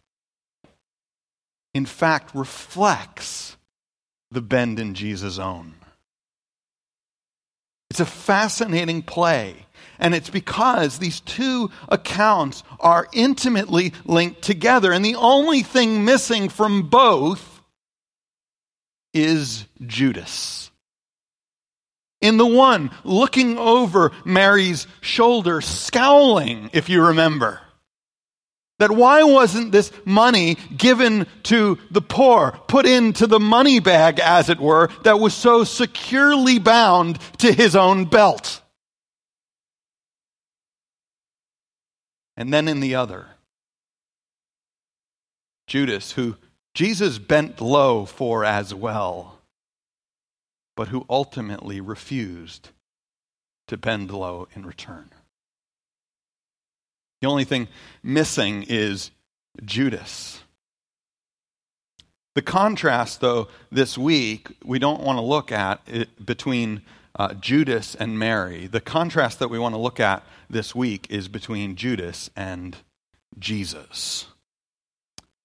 in 1.74 1.86
fact, 1.86 2.36
reflects 2.36 3.58
the 4.30 4.42
bend 4.42 4.80
in 4.80 4.94
Jesus' 4.94 5.40
own. 5.40 5.76
It's 7.92 8.00
a 8.00 8.06
fascinating 8.06 9.02
play. 9.02 9.66
And 10.00 10.16
it's 10.16 10.30
because 10.30 10.98
these 10.98 11.20
two 11.20 11.72
accounts 11.90 12.64
are 12.80 13.10
intimately 13.12 13.92
linked 14.06 14.42
together. 14.42 14.94
And 14.94 15.04
the 15.04 15.16
only 15.16 15.62
thing 15.62 16.06
missing 16.06 16.48
from 16.48 16.84
both 16.84 17.62
is 19.14 19.66
Judas. 19.86 20.72
In 22.22 22.38
the 22.38 22.46
one 22.46 22.92
looking 23.04 23.58
over 23.58 24.14
Mary's 24.24 24.88
shoulder, 25.02 25.60
scowling, 25.60 26.70
if 26.72 26.88
you 26.88 27.04
remember. 27.04 27.60
That 28.82 28.90
why 28.90 29.22
wasn't 29.22 29.72
this 29.72 29.92
money 30.06 30.56
given 30.76 31.28
to 31.44 31.78
the 31.92 32.02
poor, 32.02 32.60
put 32.68 32.88
into 32.88 33.28
the 33.28 33.40
money 33.40 33.80
bag, 33.80 34.20
as 34.20 34.50
it 34.50 34.60
were, 34.60 34.90
that 35.04 35.20
was 35.20 35.36
so 35.36 35.64
securely 35.64 36.58
bound 36.58 37.20
to 37.38 37.54
his 37.54 37.76
own 37.76 38.06
belt? 38.06 38.60
And 42.36 42.52
then 42.52 42.68
in 42.68 42.80
the 42.80 42.96
other, 42.96 43.28
Judas, 45.68 46.14
who 46.14 46.38
Jesus 46.74 47.20
bent 47.20 47.62
low 47.62 48.06
for 48.06 48.44
as 48.44 48.74
well 48.74 49.38
but 50.76 50.88
who 50.88 51.06
ultimately 51.08 51.80
refused 51.80 52.70
to 53.68 53.78
bend 53.78 54.10
low 54.10 54.48
in 54.56 54.66
return. 54.66 55.12
The 57.22 57.28
only 57.28 57.44
thing 57.44 57.68
missing 58.02 58.64
is 58.68 59.12
Judas. 59.64 60.42
The 62.34 62.42
contrast, 62.42 63.22
though, 63.22 63.50
this 63.72 63.98
week, 63.98 64.48
we 64.64 64.80
don't 64.80 65.04
want 65.04 65.18
to 65.18 65.24
look 65.24 65.52
at 65.52 65.82
it 65.86 66.26
between 66.26 66.82
uh, 67.16 67.34
Judas 67.36 67.94
and 67.94 68.18
Mary. 68.18 68.68
The 68.68 68.82
contrast 68.82 69.40
that 69.40 69.50
we 69.50 69.60
want 69.60 69.76
to 69.76 69.80
look 69.80 70.00
at 70.00 70.26
this 70.50 70.74
week 70.74 71.08
is 71.10 71.28
between 71.28 71.76
Judas 71.76 72.30
and 72.36 72.78
Jesus. 73.38 74.28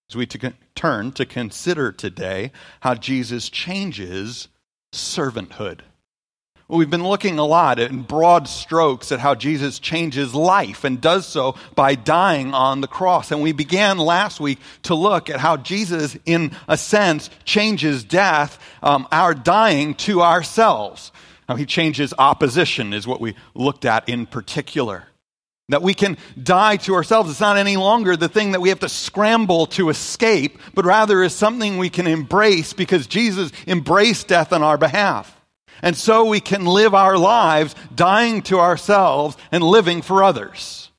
As 0.09 0.17
we 0.17 0.27
turn 0.27 1.13
to 1.13 1.27
consider 1.27 1.91
today 1.91 2.53
how 2.81 2.95
Jesus 2.95 3.51
changes 3.51 4.49
servanthood. 4.95 5.81
Well, 6.69 6.81
we've 6.81 6.91
been 6.91 7.07
looking 7.07 7.39
a 7.39 7.45
lot 7.45 7.79
in 7.79 8.03
broad 8.03 8.49
strokes 8.49 9.13
at 9.13 9.21
how 9.21 9.37
Jesus 9.37 9.79
changes 9.79 10.35
life 10.35 10.83
and 10.83 11.01
does 11.01 11.25
so 11.25 11.55
by 11.77 11.95
dying 11.95 12.55
on 12.55 12.81
the 12.81 12.89
cross. 12.89 13.31
And 13.31 13.41
we 13.41 13.53
began 13.53 13.99
last 13.99 14.41
week 14.41 14.59
to 14.83 14.97
look 14.97 15.31
at 15.31 15.39
how 15.39 15.59
Jesus, 15.59 16.17
in 16.27 16.51
a 16.67 16.77
sense, 16.77 17.31
changes 17.45 18.03
death, 18.03 18.61
um, 18.83 19.07
our 19.13 19.33
dying 19.33 19.95
to 19.95 20.23
ourselves. 20.23 21.13
How 21.47 21.55
he 21.55 21.67
changes 21.67 22.13
opposition 22.19 22.93
is 22.93 23.07
what 23.07 23.21
we 23.21 23.37
looked 23.55 23.85
at 23.85 24.09
in 24.09 24.27
particular. 24.27 25.05
That 25.69 25.83
we 25.83 25.95
can 25.95 26.17
die 26.41 26.79
to 26.79 26.95
ourselves. 26.95 27.31
It's 27.31 27.41
not 27.41 27.59
any 27.59 27.77
longer 27.77 28.17
the 28.17 28.29
thing 28.29 28.53
that 28.53 28.61
we 28.61 28.71
have 28.71 28.81
to 28.81 28.89
scramble 28.89 29.67
to 29.67 29.89
escape, 29.89 30.59
but 30.75 30.85
rather 30.85 31.23
is 31.23 31.33
something 31.33 31.79
we 31.79 31.91
can 31.91 32.09
embrace 32.09 32.73
because 32.73 33.07
Jesus 33.07 33.53
embraced 33.69 34.27
death 34.27 34.53
on 34.53 34.65
our 34.65 34.79
behalf. 34.79 35.36
And 35.83 35.97
so 35.97 36.25
we 36.25 36.41
can 36.41 36.65
live 36.65 36.95
our 36.95 37.19
lives 37.19 37.75
dying 37.95 38.43
to 38.43 38.59
ourselves 38.59 39.37
and 39.53 39.63
living 39.63 40.03
for 40.03 40.23
others. 40.23 40.91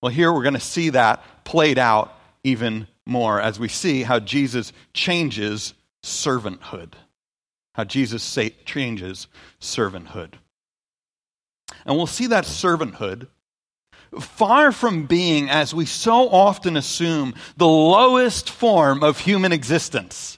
Well, 0.00 0.12
here 0.12 0.32
we're 0.32 0.42
going 0.42 0.54
to 0.54 0.60
see 0.60 0.90
that 0.90 1.22
played 1.44 1.78
out 1.78 2.14
even 2.44 2.86
more 3.04 3.40
as 3.40 3.58
we 3.58 3.68
see 3.68 4.02
how 4.02 4.20
Jesus 4.20 4.72
changes 4.92 5.74
servanthood. 6.02 6.92
How 7.74 7.84
Jesus 7.84 8.38
changes 8.64 9.26
servanthood. 9.60 10.34
And 11.84 11.96
we'll 11.96 12.06
see 12.06 12.28
that 12.28 12.44
servanthood 12.44 13.28
far 14.20 14.72
from 14.72 15.06
being, 15.06 15.50
as 15.50 15.74
we 15.74 15.84
so 15.84 16.28
often 16.28 16.76
assume, 16.76 17.34
the 17.56 17.66
lowest 17.66 18.48
form 18.48 19.02
of 19.02 19.18
human 19.18 19.52
existence. 19.52 20.37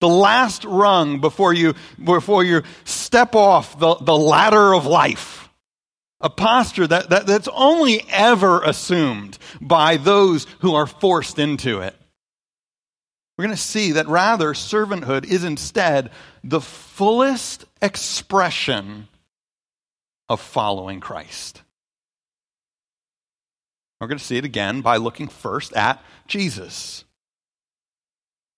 The 0.00 0.08
last 0.08 0.64
rung 0.64 1.20
before 1.20 1.54
you, 1.54 1.74
before 2.02 2.44
you 2.44 2.62
step 2.84 3.34
off 3.34 3.78
the, 3.78 3.94
the 3.96 4.16
ladder 4.16 4.74
of 4.74 4.86
life. 4.86 5.48
A 6.20 6.30
posture 6.30 6.86
that, 6.86 7.10
that, 7.10 7.26
that's 7.26 7.48
only 7.52 8.04
ever 8.10 8.62
assumed 8.62 9.38
by 9.60 9.96
those 9.96 10.46
who 10.60 10.74
are 10.74 10.86
forced 10.86 11.38
into 11.38 11.80
it. 11.80 11.94
We're 13.36 13.44
going 13.44 13.56
to 13.56 13.62
see 13.62 13.92
that 13.92 14.08
rather, 14.08 14.54
servanthood 14.54 15.26
is 15.26 15.44
instead 15.44 16.10
the 16.42 16.60
fullest 16.60 17.66
expression 17.82 19.08
of 20.28 20.40
following 20.40 21.00
Christ. 21.00 21.62
We're 24.00 24.08
going 24.08 24.18
to 24.18 24.24
see 24.24 24.36
it 24.36 24.44
again 24.44 24.80
by 24.80 24.96
looking 24.96 25.28
first 25.28 25.74
at 25.74 26.02
Jesus, 26.26 27.04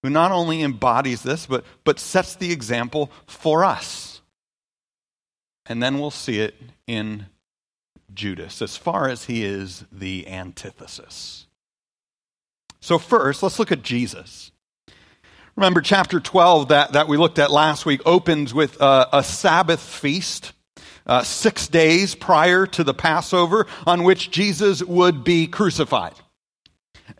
who 0.09 0.15
not 0.15 0.33
only 0.33 0.63
embodies 0.63 1.23
this, 1.23 1.45
but, 1.45 1.65
but 1.85 2.01
sets 2.01 2.35
the 2.35 2.51
example 2.51 3.11
for 3.27 3.63
us. 3.63 4.23
And 5.67 5.83
then 5.83 5.99
we'll 5.99 6.11
see 6.11 6.41
it 6.41 6.55
in 6.87 7.27
Judas, 8.15 8.63
as 8.63 8.75
far 8.75 9.07
as 9.07 9.25
he 9.25 9.45
is 9.45 9.85
the 9.93 10.27
antithesis. 10.27 11.47
So, 12.81 12.99
first, 12.99 13.43
let's 13.43 13.59
look 13.59 13.71
at 13.71 13.83
Jesus. 13.83 14.51
Remember, 15.57 15.83
chapter 15.83 16.21
12 16.21 16.69
that, 16.69 16.93
that 16.93 17.07
we 17.07 17.19
looked 17.19 17.39
at 17.39 17.51
last 17.51 17.85
week 17.85 18.01
opens 18.07 18.55
with 18.55 18.81
a, 18.81 19.09
a 19.13 19.23
Sabbath 19.23 19.81
feast 19.81 20.53
uh, 21.07 21.23
six 21.23 21.69
days 21.69 22.15
prior 22.15 22.65
to 22.65 22.83
the 22.83 22.95
Passover 22.95 23.67
on 23.87 24.05
which 24.05 24.31
Jesus 24.31 24.83
would 24.83 25.23
be 25.23 25.47
crucified. 25.47 26.15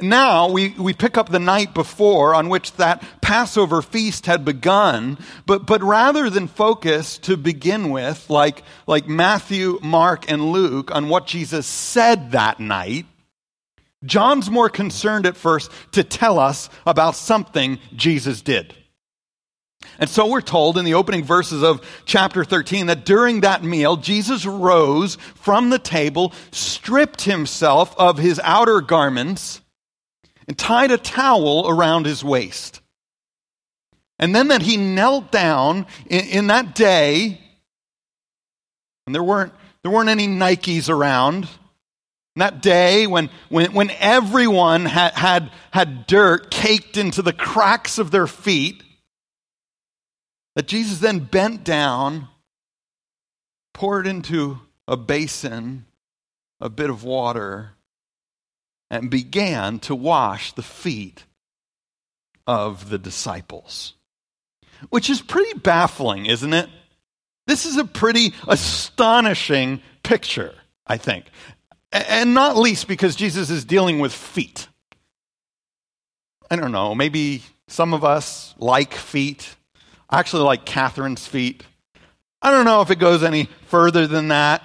Now 0.01 0.49
we, 0.49 0.71
we 0.71 0.93
pick 0.93 1.17
up 1.17 1.29
the 1.29 1.39
night 1.39 1.75
before 1.75 2.35
on 2.35 2.49
which 2.49 2.73
that 2.75 3.03
Passover 3.21 3.83
feast 3.83 4.27
had 4.27 4.45
begun, 4.45 5.19
but, 5.47 5.67
but 5.67 5.83
rather 5.83 6.31
than 6.31 6.47
focus 6.47 7.19
to 7.19 7.37
begin 7.37 7.91
with, 7.91 8.29
like, 8.31 8.63
like 8.87 9.09
Matthew, 9.09 9.79
Mark, 9.83 10.31
and 10.31 10.53
Luke, 10.53 10.95
on 10.95 11.09
what 11.09 11.27
Jesus 11.27 11.67
said 11.67 12.33
that 12.33 12.61
night, 12.61 13.07
John's 14.05 14.51
more 14.51 14.69
concerned 14.69 15.27
at 15.27 15.37
first 15.37 15.71
to 15.93 16.05
tell 16.05 16.39
us 16.39 16.71
about 16.87 17.17
something 17.17 17.79
Jesus 17.97 18.43
did. 18.43 18.75
And 19.99 20.09
so 20.09 20.29
we're 20.29 20.41
told 20.41 20.79
in 20.79 20.85
the 20.85 20.95
opening 20.95 21.25
verses 21.25 21.63
of 21.63 21.81
chapter 22.05 22.45
13 22.45 22.87
that 22.87 23.05
during 23.05 23.41
that 23.41 23.65
meal, 23.65 23.97
Jesus 23.97 24.47
rose 24.47 25.17
from 25.35 25.71
the 25.71 25.79
table, 25.79 26.33
stripped 26.53 27.23
himself 27.23 27.95
of 27.99 28.19
his 28.19 28.41
outer 28.45 28.81
garments, 28.81 29.61
and 30.49 30.59
tied 30.59 30.91
a 30.91 30.99
towel 30.99 31.69
around 31.69 32.07
his 32.07 32.25
waist. 32.25 32.81
And 34.19 34.35
then 34.35 34.49
that 34.49 34.63
he 34.63 34.77
knelt 34.77 35.31
down 35.31 35.87
in, 36.07 36.25
in 36.27 36.47
that 36.49 36.75
day, 36.75 37.41
and 39.07 39.15
there 39.15 39.23
weren't, 39.23 39.53
there 39.83 39.93
weren't 39.93 40.09
any 40.09 40.27
Nikes 40.27 40.89
around. 40.89 41.49
that 42.37 42.63
day 42.63 43.07
when, 43.07 43.31
when, 43.49 43.73
when 43.75 43.91
everyone 43.99 44.87
had, 44.87 45.13
had, 45.15 45.51
had 45.71 46.07
dirt 46.07 46.51
caked 46.51 46.97
into 46.97 47.23
the 47.23 47.33
cracks 47.33 47.99
of 47.99 48.11
their 48.11 48.27
feet, 48.27 48.83
that 50.57 50.67
Jesus 50.67 50.99
then 50.99 51.21
bent 51.21 51.63
down, 51.63 52.29
poured 53.75 54.07
into 54.07 54.59
a 54.89 54.97
basin 54.97 55.85
a 56.61 56.69
bit 56.69 56.91
of 56.91 57.05
water, 57.05 57.75
and 58.91 59.11
began 59.11 59.79
to 59.81 59.95
wash 59.95 60.53
the 60.53 60.63
feet 60.63 61.25
of 62.47 62.89
the 62.89 62.99
disciples. 62.99 63.95
Which 64.91 65.11
is 65.11 65.21
pretty 65.21 65.59
baffling, 65.59 66.27
isn't 66.27 66.53
it? 66.53 66.69
This 67.47 67.67
is 67.67 67.77
a 67.77 67.85
pretty 67.85 68.35
astonishing 68.47 69.83
picture, 70.03 70.55
I 70.87 70.97
think. 70.97 71.27
And 71.91 72.35
not 72.35 72.57
least 72.57 72.89
because 72.89 73.17
Jesus 73.17 73.51
is 73.51 73.65
dealing 73.65 73.99
with 73.99 74.13
feet. 74.13 74.69
I 76.51 76.57
don't 76.57 76.73
know, 76.73 76.95
maybe 76.95 77.43
some 77.67 77.93
of 77.93 78.05
us 78.05 78.55
like 78.59 78.95
feet. 78.95 79.55
I 80.09 80.19
actually 80.19 80.45
like 80.45 80.65
Catherine's 80.65 81.27
feet. 81.27 81.65
I 82.41 82.51
don't 82.51 82.65
know 82.65 82.81
if 82.81 82.91
it 82.91 82.99
goes 82.99 83.23
any 83.23 83.49
further 83.67 84.07
than 84.07 84.29
that. 84.29 84.63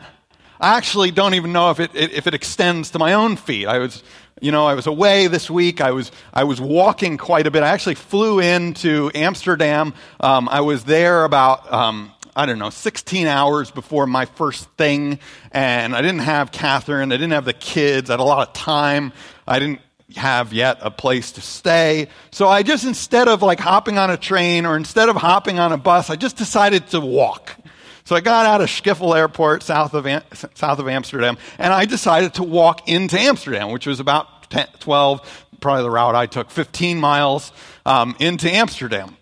I 0.64 0.78
actually 0.78 1.12
don't 1.12 1.34
even 1.34 1.52
know 1.52 1.72
if 1.72 1.82
it, 1.82 1.94
if 1.94 2.26
it 2.26 2.34
extends 2.34 2.92
to 2.92 3.00
my 3.00 3.16
own 3.16 3.36
feet. 3.36 3.68
I 3.68 3.80
was, 3.80 4.02
you 4.40 4.50
know, 4.54 4.66
I 4.66 4.76
was 4.76 4.88
away 4.88 5.28
this 5.28 5.50
week. 5.50 5.82
I 5.82 5.92
was, 5.92 6.10
I 6.34 6.46
was 6.46 6.62
walking 6.62 7.18
quite 7.18 7.48
a 7.48 7.52
bit. 7.52 7.64
I 7.64 7.68
actually 7.68 7.96
flew 7.96 8.40
into 8.40 9.12
Amsterdam. 9.14 9.94
Um, 10.22 10.48
I 10.48 10.62
was 10.62 10.86
there 10.86 11.26
about, 11.26 11.70
um, 11.74 12.14
I 12.34 12.46
don't 12.46 12.60
know, 12.60 12.70
16 12.70 13.28
hours 13.28 13.72
before 13.72 14.08
my 14.08 14.24
first 14.24 14.70
thing. 14.78 15.20
And 15.52 15.94
I 15.94 16.02
didn't 16.02 16.20
have 16.20 16.54
Catherine. 16.54 17.12
I 17.12 17.16
didn't 17.16 17.32
have 17.32 17.44
the 17.44 17.52
kids. 17.52 18.10
I 18.10 18.14
had 18.14 18.22
a 18.22 18.24
lot 18.24 18.48
of 18.48 18.54
time. 18.54 19.12
I 19.46 19.60
didn't 19.60 19.82
have 20.16 20.54
yet 20.54 20.78
a 20.80 20.92
place 20.92 21.34
to 21.34 21.42
stay. 21.42 22.08
So 22.32 22.48
I 22.48 22.64
just, 22.64 22.86
instead 22.86 23.28
of 23.28 23.42
like 23.42 23.60
hopping 23.60 23.98
on 23.98 24.10
a 24.10 24.16
train 24.16 24.66
or 24.66 24.78
instead 24.78 25.10
of 25.10 25.18
hopping 25.18 25.60
on 25.60 25.74
a 25.74 25.78
bus, 25.78 26.10
I 26.10 26.16
just 26.16 26.38
decided 26.38 26.88
to 26.92 27.02
walk. 27.02 27.58
So 28.06 28.16
I 28.16 28.22
got 28.22 28.46
out 28.46 28.62
of 28.62 28.68
Schiphol 28.68 29.16
Airport 29.16 29.64
south 29.64 29.94
of, 29.94 30.06
south 30.56 30.80
of 30.80 30.88
Amsterdam, 30.88 31.38
and 31.58 31.74
I 31.74 31.86
decided 31.86 32.34
to 32.36 32.44
walk 32.44 32.90
into 32.90 33.18
Amsterdam, 33.18 33.72
which 33.72 33.88
was 33.88 34.00
about 34.00 34.50
10, 34.50 34.68
12, 34.80 35.46
probably 35.62 35.84
the 35.84 35.92
route 35.92 36.16
I 36.16 36.26
took, 36.26 36.52
15 36.52 37.00
miles 37.00 37.54
um, 37.86 38.16
into 38.20 38.52
Amsterdam. 38.52 39.16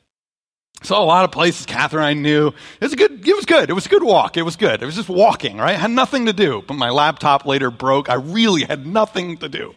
Saw 0.84 1.04
a 1.04 1.06
lot 1.06 1.26
of 1.26 1.32
places 1.32 1.67
Catherine 1.67 2.04
I 2.04 2.13
knew. 2.13 2.48
It 2.48 2.82
was 2.82 2.96
good. 2.96 3.28
It 3.28 3.36
was 3.36 3.46
good. 3.46 3.70
It 3.70 3.74
was 3.74 3.86
a 3.86 3.89
good 3.89 4.02
walk. 4.02 4.36
It 4.36 4.41
was 4.41 4.56
good. 4.56 4.82
It 4.82 4.86
was 4.86 4.96
just 4.96 5.10
walking, 5.10 5.58
right? 5.58 5.76
I 5.76 5.78
had 5.78 5.91
nothing 5.91 6.26
to 6.26 6.34
do. 6.34 6.63
But 6.67 6.74
my 6.74 6.89
laptop 6.89 7.46
later 7.46 7.70
broke. 7.70 8.10
I 8.10 8.15
really 8.15 8.63
had 8.63 8.88
nothing 8.88 9.38
to 9.38 9.50
do. 9.50 9.76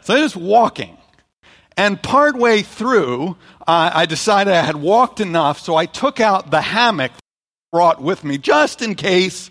So 0.00 0.14
I 0.14 0.20
was 0.20 0.32
just 0.32 0.42
walking. 0.42 0.98
And 1.76 2.02
partway 2.02 2.62
through, 2.62 3.36
uh, 3.60 3.92
I 3.94 4.06
decided 4.06 4.52
I 4.52 4.62
had 4.62 4.74
walked 4.74 5.20
enough, 5.20 5.60
so 5.60 5.76
I 5.76 5.86
took 5.86 6.18
out 6.18 6.50
the 6.50 6.60
hammock 6.60 7.12
brought 7.70 8.00
with 8.00 8.24
me 8.24 8.38
just 8.38 8.82
in 8.82 8.94
case 8.94 9.50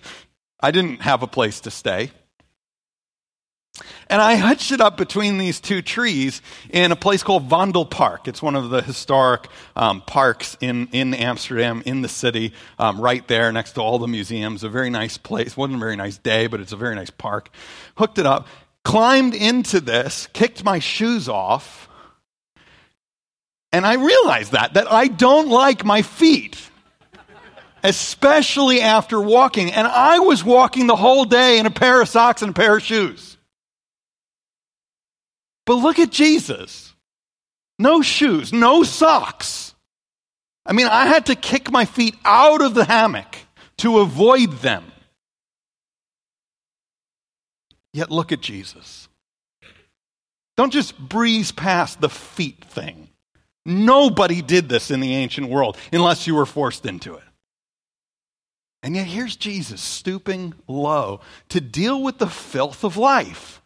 I 0.60 0.71
didn't 0.71 1.01
have 1.01 1.23
a 1.23 1.27
place 1.27 1.62
to 1.62 1.71
stay. 1.71 2.12
And 4.10 4.21
I 4.21 4.36
hutched 4.36 4.71
it 4.71 4.82
up 4.82 4.97
between 4.97 5.38
these 5.38 5.60
two 5.60 5.82
trees 5.82 6.41
in 6.69 6.91
a 6.91 6.95
place 6.95 7.21
called 7.21 7.47
Vondel 7.47 7.88
Park. 7.88 8.27
It's 8.27 8.41
one 8.41 8.56
of 8.56 8.69
the 8.69 8.82
historic 8.82 9.47
um, 9.75 10.01
parks 10.01 10.58
in, 10.62 10.88
in 10.91 11.13
Amsterdam, 11.13 11.84
in 11.86 12.01
the 12.01 12.08
city, 12.08 12.53
um, 12.80 12.99
right 12.99 13.27
there 13.27 13.51
next 13.51 13.73
to 13.73 13.82
all 13.82 13.99
the 13.99 14.08
museums. 14.08 14.63
A 14.63 14.69
very 14.69 14.89
nice 14.89 15.17
place. 15.17 15.49
It 15.49 15.58
wasn't 15.58 15.77
a 15.77 15.80
very 15.80 15.95
nice 15.95 16.17
day, 16.17 16.47
but 16.47 16.60
it's 16.60 16.71
a 16.71 16.77
very 16.77 16.95
nice 16.95 17.12
park. 17.12 17.49
Hooked 17.97 18.17
it 18.17 18.25
up, 18.25 18.47
climbed 18.84 19.36
into 19.36 19.80
this, 19.80 20.27
kicked 20.34 20.63
my 20.63 20.80
shoes 20.80 21.30
off, 21.30 21.88
and 23.71 23.86
I 23.86 23.95
realized 23.95 24.53
that, 24.53 24.73
that 24.75 24.91
I 24.91 25.08
don't 25.08 25.49
like 25.49 25.84
my 25.84 26.01
feet 26.01 26.58
especially 27.88 28.82
after 28.82 29.19
walking. 29.19 29.71
And 29.71 29.88
I 29.88 30.19
was 30.19 30.43
walking 30.43 30.88
the 30.88 30.95
whole 30.95 31.23
day 31.23 31.58
in 31.58 31.65
a 31.65 31.71
pair 31.71 32.02
of 32.02 32.10
socks 32.10 32.41
and 32.41 32.52
a 32.52 32.54
pair 32.54 32.76
of 32.76 32.84
shoes. 32.84 33.38
But 35.65 35.76
look 35.76 35.97
at 35.97 36.12
Jesus. 36.12 36.93
No 37.80 38.02
shoes, 38.02 38.52
no 38.52 38.84
socks. 38.84 39.73
I 40.65 40.73
mean, 40.73 40.88
I 40.88 41.06
had 41.06 41.28
to 41.28 41.36
kick 41.36 41.71
my 41.71 41.86
feet 41.86 42.15
out 42.26 42.62
of 42.62 42.73
the 42.73 42.84
hammock 42.84 43.38
to 43.78 44.00
avoid 44.00 44.52
them. 44.60 44.84
Yet 47.93 48.12
look 48.12 48.34
at 48.34 48.41
Jesus. 48.41 49.08
Don't 50.58 50.73
just 50.73 51.00
breeze 51.00 51.54
past 51.54 52.02
the 52.02 52.10
feet 52.10 52.65
thing. 52.65 53.08
Nobody 53.65 54.41
did 54.41 54.67
this 54.67 54.91
in 54.91 55.00
the 55.00 55.15
ancient 55.15 55.47
world 55.50 55.78
unless 55.93 56.28
you 56.28 56.36
were 56.36 56.45
forced 56.45 56.86
into 56.86 57.13
it. 57.13 57.23
And 58.84 58.96
yet 58.96 59.08
here's 59.08 59.36
Jesus 59.36 59.82
stooping 59.82 60.54
low 60.68 61.22
to 61.50 61.60
deal 61.60 62.02
with 62.02 62.20
the 62.20 62.30
filth 62.30 62.84
of 62.84 62.96
life, 62.98 63.62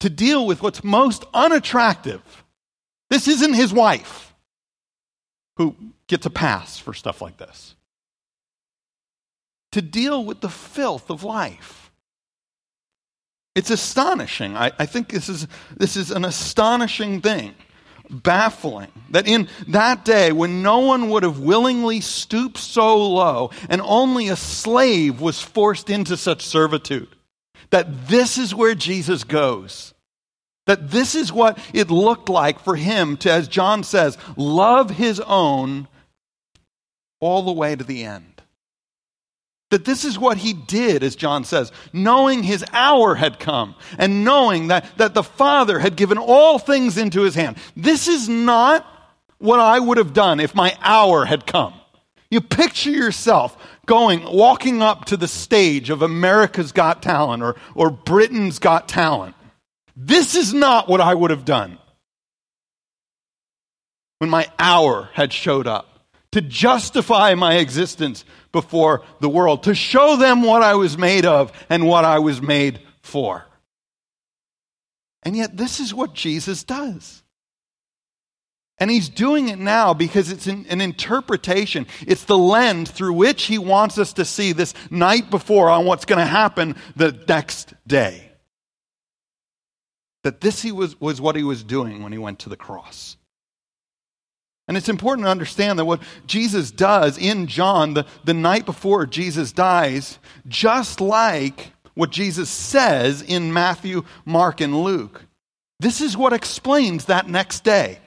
to 0.00 0.08
deal 0.08 0.46
with 0.46 0.62
what's 0.62 0.84
most 0.84 1.24
unattractive. 1.34 2.22
This 3.10 3.28
isn't 3.28 3.54
his 3.54 3.72
wife 3.72 4.34
who 5.56 5.76
gets 6.06 6.24
a 6.24 6.30
pass 6.30 6.78
for 6.78 6.94
stuff 6.94 7.20
like 7.20 7.36
this. 7.36 7.74
To 9.72 9.82
deal 9.82 10.24
with 10.24 10.40
the 10.40 10.48
filth 10.48 11.10
of 11.10 11.24
life. 11.24 11.90
It's 13.54 13.70
astonishing. 13.70 14.56
I, 14.56 14.72
I 14.78 14.86
think 14.86 15.08
this 15.08 15.28
is, 15.28 15.46
this 15.76 15.96
is 15.96 16.10
an 16.10 16.24
astonishing 16.24 17.20
thing 17.20 17.54
baffling 18.12 18.92
that 19.10 19.26
in 19.26 19.48
that 19.68 20.04
day 20.04 20.32
when 20.32 20.62
no 20.62 20.80
one 20.80 21.08
would 21.08 21.22
have 21.22 21.38
willingly 21.38 22.00
stooped 22.00 22.58
so 22.58 23.08
low 23.08 23.50
and 23.68 23.80
only 23.82 24.28
a 24.28 24.36
slave 24.36 25.20
was 25.20 25.40
forced 25.40 25.88
into 25.88 26.16
such 26.16 26.42
servitude, 26.42 27.08
that 27.70 28.08
this 28.08 28.38
is 28.38 28.54
where 28.54 28.74
Jesus 28.74 29.24
goes. 29.24 29.94
That 30.66 30.90
this 30.90 31.16
is 31.16 31.32
what 31.32 31.58
it 31.74 31.90
looked 31.90 32.28
like 32.28 32.60
for 32.60 32.76
him 32.76 33.16
to, 33.18 33.32
as 33.32 33.48
John 33.48 33.82
says, 33.82 34.16
love 34.36 34.90
his 34.90 35.18
own 35.18 35.88
all 37.18 37.42
the 37.42 37.52
way 37.52 37.74
to 37.74 37.82
the 37.82 38.04
end. 38.04 38.31
That 39.72 39.86
this 39.86 40.04
is 40.04 40.18
what 40.18 40.36
he 40.36 40.52
did, 40.52 41.02
as 41.02 41.16
John 41.16 41.44
says, 41.44 41.72
knowing 41.94 42.42
his 42.42 42.62
hour 42.74 43.14
had 43.14 43.38
come 43.38 43.74
and 43.96 44.22
knowing 44.22 44.68
that, 44.68 44.84
that 44.98 45.14
the 45.14 45.22
Father 45.22 45.78
had 45.78 45.96
given 45.96 46.18
all 46.18 46.58
things 46.58 46.98
into 46.98 47.22
his 47.22 47.34
hand. 47.34 47.56
This 47.74 48.06
is 48.06 48.28
not 48.28 48.86
what 49.38 49.60
I 49.60 49.80
would 49.80 49.96
have 49.96 50.12
done 50.12 50.40
if 50.40 50.54
my 50.54 50.76
hour 50.82 51.24
had 51.24 51.46
come. 51.46 51.72
You 52.30 52.42
picture 52.42 52.90
yourself 52.90 53.56
going, 53.86 54.22
walking 54.24 54.82
up 54.82 55.06
to 55.06 55.16
the 55.16 55.26
stage 55.26 55.88
of 55.88 56.02
America's 56.02 56.72
Got 56.72 57.00
Talent 57.00 57.42
or, 57.42 57.56
or 57.74 57.88
Britain's 57.88 58.58
Got 58.58 58.88
Talent. 58.88 59.34
This 59.96 60.34
is 60.34 60.52
not 60.52 60.86
what 60.86 61.00
I 61.00 61.14
would 61.14 61.30
have 61.30 61.46
done 61.46 61.78
when 64.18 64.28
my 64.28 64.50
hour 64.58 65.08
had 65.14 65.32
showed 65.32 65.66
up 65.66 65.92
to 66.32 66.42
justify 66.42 67.34
my 67.34 67.54
existence 67.54 68.26
before 68.52 69.02
the 69.20 69.28
world, 69.28 69.64
to 69.64 69.74
show 69.74 70.16
them 70.16 70.42
what 70.42 70.62
I 70.62 70.74
was 70.74 70.96
made 70.96 71.26
of 71.26 71.52
and 71.68 71.86
what 71.86 72.04
I 72.04 72.18
was 72.18 72.40
made 72.40 72.80
for. 73.00 73.44
And 75.22 75.36
yet, 75.36 75.56
this 75.56 75.80
is 75.80 75.94
what 75.94 76.14
Jesus 76.14 76.64
does. 76.64 77.22
And 78.78 78.90
he's 78.90 79.08
doing 79.08 79.48
it 79.48 79.58
now 79.58 79.94
because 79.94 80.30
it's 80.32 80.48
an, 80.48 80.66
an, 80.68 80.80
interpretation. 80.80 81.86
It's 82.00 82.24
the 82.24 82.36
lens 82.36 82.90
through 82.90 83.12
which 83.12 83.44
he 83.44 83.56
wants 83.56 83.96
us 83.96 84.12
to 84.14 84.24
see 84.24 84.52
this 84.52 84.74
night 84.90 85.30
before 85.30 85.68
on 85.70 85.84
what's 85.84 86.04
going 86.04 86.18
to 86.18 86.24
happen 86.26 86.74
the 86.96 87.12
next 87.28 87.74
day. 87.86 88.32
that 90.24 90.40
this 90.40 90.62
he 90.62 90.72
was, 90.72 91.00
was 91.00 91.20
what 91.20 91.36
he 91.36 91.42
was 91.44 91.62
doing 91.62 92.02
when 92.02 92.12
he 92.12 92.18
went 92.18 92.40
to 92.40 92.48
the 92.48 92.56
cross. 92.56 93.16
And 94.72 94.76
it's 94.78 94.88
important 94.88 95.26
to 95.26 95.30
understand 95.30 95.78
that 95.78 95.84
what 95.84 96.00
Jesus 96.26 96.70
does 96.70 97.18
in 97.18 97.46
John, 97.46 97.92
the, 97.92 98.06
the 98.24 98.32
night 98.32 98.64
before 98.64 99.04
Jesus 99.04 99.52
dies, 99.52 100.18
just 100.48 100.98
like 100.98 101.72
what 101.92 102.08
Jesus 102.08 102.48
says 102.48 103.20
in 103.20 103.52
Matthew, 103.52 104.02
Mark, 104.24 104.62
and 104.62 104.82
Luke, 104.82 105.26
this 105.78 106.00
is 106.00 106.16
what 106.16 106.32
explains 106.32 107.04
that 107.04 107.28
next 107.28 107.64
day. 107.64 107.98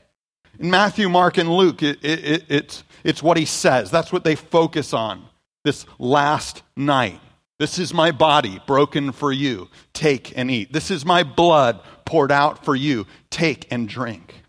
In 0.58 0.72
Matthew, 0.72 1.08
Mark, 1.08 1.38
and 1.38 1.56
Luke, 1.56 1.84
it, 1.84 2.04
it, 2.04 2.26
it, 2.26 2.46
it's, 2.50 2.84
it's 3.04 3.22
what 3.22 3.38
he 3.38 3.46
says. 3.46 3.92
That's 3.92 4.12
what 4.12 4.24
they 4.24 4.34
focus 4.34 4.92
on 4.92 5.24
this 5.64 5.86
last 6.00 6.64
night. 6.76 7.20
This 7.60 7.78
is 7.78 7.94
my 7.94 8.10
body 8.10 8.60
broken 8.66 9.12
for 9.12 9.32
you. 9.32 9.70
Take 9.94 10.36
and 10.36 10.50
eat. 10.50 10.74
This 10.74 10.90
is 10.90 11.06
my 11.06 11.22
blood 11.22 11.80
poured 12.06 12.32
out 12.32 12.66
for 12.66 12.76
you. 12.76 13.06
Take 13.30 13.72
and 13.72 13.88
drink. 13.88 14.42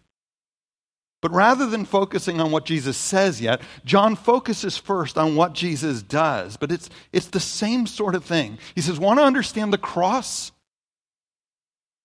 But 1.22 1.32
rather 1.32 1.66
than 1.66 1.84
focusing 1.84 2.40
on 2.40 2.50
what 2.50 2.66
Jesus 2.66 2.96
says 2.96 3.40
yet, 3.40 3.60
John 3.84 4.16
focuses 4.16 4.76
first 4.76 5.16
on 5.16 5.34
what 5.34 5.54
Jesus 5.54 6.02
does. 6.02 6.56
But 6.56 6.70
it's, 6.70 6.90
it's 7.12 7.28
the 7.28 7.40
same 7.40 7.86
sort 7.86 8.14
of 8.14 8.24
thing. 8.24 8.58
He 8.74 8.80
says, 8.80 8.98
Want 8.98 9.18
to 9.18 9.24
understand 9.24 9.72
the 9.72 9.78
cross? 9.78 10.52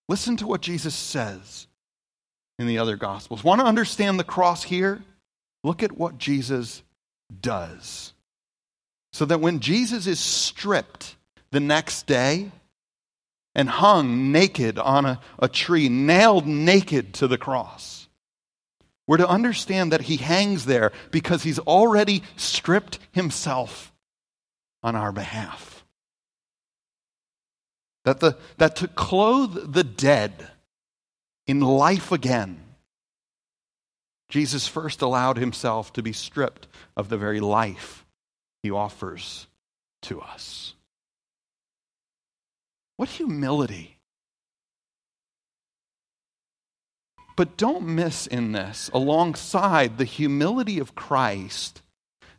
Listen 0.08 0.36
to 0.38 0.46
what 0.46 0.62
Jesus 0.62 0.94
says 0.94 1.66
in 2.58 2.66
the 2.66 2.78
other 2.78 2.96
Gospels. 2.96 3.44
Want 3.44 3.60
to 3.60 3.66
understand 3.66 4.18
the 4.18 4.24
cross 4.24 4.62
here? 4.62 5.02
Look 5.62 5.82
at 5.82 5.92
what 5.92 6.18
Jesus 6.18 6.82
does. 7.40 8.12
So 9.12 9.24
that 9.26 9.40
when 9.40 9.60
Jesus 9.60 10.06
is 10.06 10.18
stripped 10.18 11.16
the 11.50 11.60
next 11.60 12.06
day 12.06 12.50
and 13.54 13.68
hung 13.68 14.32
naked 14.32 14.78
on 14.78 15.04
a, 15.04 15.20
a 15.38 15.48
tree, 15.48 15.88
nailed 15.88 16.46
naked 16.46 17.14
to 17.14 17.28
the 17.28 17.38
cross, 17.38 18.01
we're 19.12 19.18
to 19.18 19.28
understand 19.28 19.92
that 19.92 20.00
he 20.00 20.16
hangs 20.16 20.64
there 20.64 20.90
because 21.10 21.42
he's 21.42 21.58
already 21.58 22.22
stripped 22.36 22.98
himself 23.10 23.92
on 24.82 24.96
our 24.96 25.12
behalf. 25.12 25.84
That, 28.06 28.20
the, 28.20 28.38
that 28.56 28.74
to 28.76 28.88
clothe 28.88 29.74
the 29.74 29.84
dead 29.84 30.48
in 31.46 31.60
life 31.60 32.10
again, 32.10 32.58
Jesus 34.30 34.66
first 34.66 35.02
allowed 35.02 35.36
himself 35.36 35.92
to 35.92 36.02
be 36.02 36.14
stripped 36.14 36.66
of 36.96 37.10
the 37.10 37.18
very 37.18 37.40
life 37.40 38.06
he 38.62 38.70
offers 38.70 39.46
to 40.04 40.22
us. 40.22 40.72
What 42.96 43.10
humility! 43.10 43.91
But 47.36 47.56
don't 47.56 47.86
miss 47.86 48.26
in 48.26 48.52
this, 48.52 48.90
alongside 48.92 49.96
the 49.98 50.04
humility 50.04 50.78
of 50.78 50.94
Christ, 50.94 51.82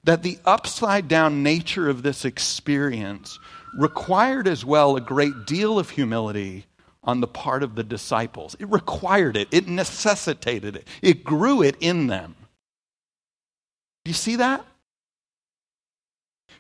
that 0.04 0.24
the 0.24 0.38
upside 0.46 1.08
down 1.08 1.44
nature 1.44 1.90
of 1.90 2.04
this 2.04 2.26
experience 2.26 3.40
required 3.78 4.48
as 4.48 4.64
well 4.64 4.96
a 4.96 5.02
great 5.02 5.46
deal 5.46 5.80
of 5.80 5.92
humility 5.92 6.66
on 7.04 7.22
the 7.22 7.28
part 7.28 7.64
of 7.64 7.76
the 7.76 7.84
disciples. 7.84 8.56
It 8.60 8.70
required 8.70 9.36
it, 9.36 9.48
it 9.52 9.68
necessitated 9.68 10.76
it, 10.76 10.88
it 11.02 11.24
grew 11.24 11.62
it 11.62 11.76
in 11.80 12.08
them. 12.08 12.36
Do 14.06 14.10
you 14.10 14.16
see 14.16 14.36
that? 14.38 14.66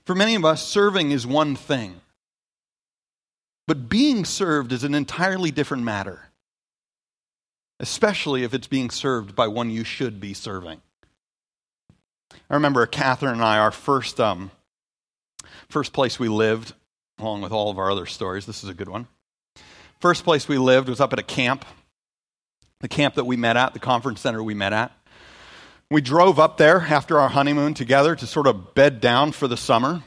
For 0.06 0.16
many 0.16 0.36
of 0.36 0.44
us, 0.44 0.68
serving 0.68 1.12
is 1.12 1.26
one 1.26 1.56
thing, 1.56 2.02
but 3.68 3.88
being 3.88 4.26
served 4.26 4.74
is 4.74 4.84
an 4.84 4.96
entirely 4.96 5.52
different 5.52 5.84
matter, 5.84 6.30
especially 7.84 8.44
if 8.44 8.54
it's 8.54 8.68
being 8.68 8.90
served 8.90 9.36
by 9.36 9.46
one 9.46 9.70
you 9.70 9.84
should 9.84 10.22
be 10.22 10.34
serving. 10.34 10.82
I 12.50 12.54
remember 12.54 12.86
Catherine 12.86 13.34
and 13.34 13.44
I, 13.44 13.58
our 13.58 13.72
first, 13.72 14.22
um, 14.22 14.52
first 15.68 15.92
place 15.92 16.18
we 16.18 16.30
lived, 16.30 16.74
along 17.20 17.42
with 17.42 17.52
all 17.52 17.70
of 17.70 17.78
our 17.78 17.92
other 17.92 18.06
stories, 18.06 18.46
this 18.46 18.64
is 18.64 18.70
a 18.70 18.74
good 18.74 18.88
one. 18.88 19.08
First 20.00 20.24
place 20.24 20.48
we 20.48 20.58
lived 20.58 20.88
was 20.88 21.02
up 21.02 21.12
at 21.12 21.20
a 21.20 21.24
camp, 21.24 21.66
the 22.80 22.88
camp 22.88 23.16
that 23.16 23.26
we 23.26 23.36
met 23.36 23.58
at, 23.58 23.74
the 23.74 23.80
conference 23.80 24.22
center 24.22 24.42
we 24.42 24.54
met 24.54 24.72
at. 24.72 24.94
We 25.92 26.00
drove 26.00 26.40
up 26.40 26.56
there 26.56 26.80
after 26.80 27.20
our 27.20 27.28
honeymoon 27.28 27.74
together 27.74 28.16
to 28.16 28.26
sort 28.26 28.48
of 28.48 28.74
bed 28.74 29.02
down 29.02 29.34
for 29.34 29.50
the 29.50 29.58
summer. 29.58 30.04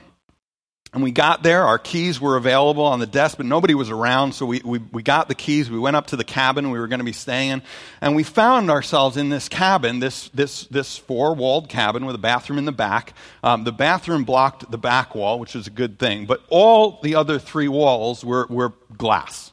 And 0.96 1.02
we 1.02 1.10
got 1.10 1.42
there, 1.42 1.62
our 1.62 1.78
keys 1.78 2.22
were 2.22 2.38
available 2.38 2.84
on 2.84 3.00
the 3.00 3.06
desk, 3.06 3.36
but 3.36 3.44
nobody 3.44 3.74
was 3.74 3.90
around, 3.90 4.32
so 4.32 4.46
we, 4.46 4.62
we, 4.64 4.78
we 4.78 5.02
got 5.02 5.28
the 5.28 5.34
keys. 5.34 5.70
We 5.70 5.78
went 5.78 5.94
up 5.94 6.06
to 6.06 6.16
the 6.16 6.24
cabin 6.24 6.70
we 6.70 6.78
were 6.78 6.88
going 6.88 7.00
to 7.00 7.04
be 7.04 7.12
staying 7.12 7.50
in, 7.50 7.62
and 8.00 8.16
we 8.16 8.22
found 8.22 8.70
ourselves 8.70 9.18
in 9.18 9.28
this 9.28 9.46
cabin, 9.46 10.00
this, 10.00 10.30
this, 10.30 10.64
this 10.68 10.96
four 10.96 11.34
walled 11.34 11.68
cabin 11.68 12.06
with 12.06 12.14
a 12.14 12.18
bathroom 12.18 12.58
in 12.58 12.64
the 12.64 12.72
back. 12.72 13.12
Um, 13.44 13.64
the 13.64 13.72
bathroom 13.72 14.24
blocked 14.24 14.70
the 14.70 14.78
back 14.78 15.14
wall, 15.14 15.38
which 15.38 15.54
was 15.54 15.66
a 15.66 15.70
good 15.70 15.98
thing, 15.98 16.24
but 16.24 16.42
all 16.48 16.98
the 17.02 17.14
other 17.14 17.38
three 17.38 17.68
walls 17.68 18.24
were, 18.24 18.46
were 18.48 18.72
glass 18.96 19.52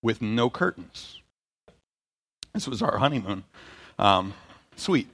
with 0.00 0.22
no 0.22 0.48
curtains. 0.48 1.20
This 2.54 2.66
was 2.66 2.80
our 2.80 2.96
honeymoon. 2.96 3.44
Um, 3.98 4.32
sweet. 4.76 5.08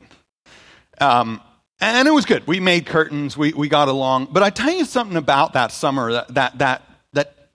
Um, 1.01 1.41
and 1.81 2.09
it 2.09 2.11
was 2.11 2.25
good. 2.25 2.47
We 2.47 2.61
made 2.61 2.87
curtains. 2.87 3.37
We, 3.37 3.53
we 3.53 3.69
got 3.69 3.89
along. 3.89 4.29
But 4.33 4.43
I 4.43 4.51
tell 4.51 4.73
you 4.73 4.85
something 4.85 5.17
about 5.17 5.53
that 5.53 5.73
summer 5.73 6.13
that, 6.13 6.35
that, 6.35 6.59
that, 6.59 6.83
that 7.13 7.51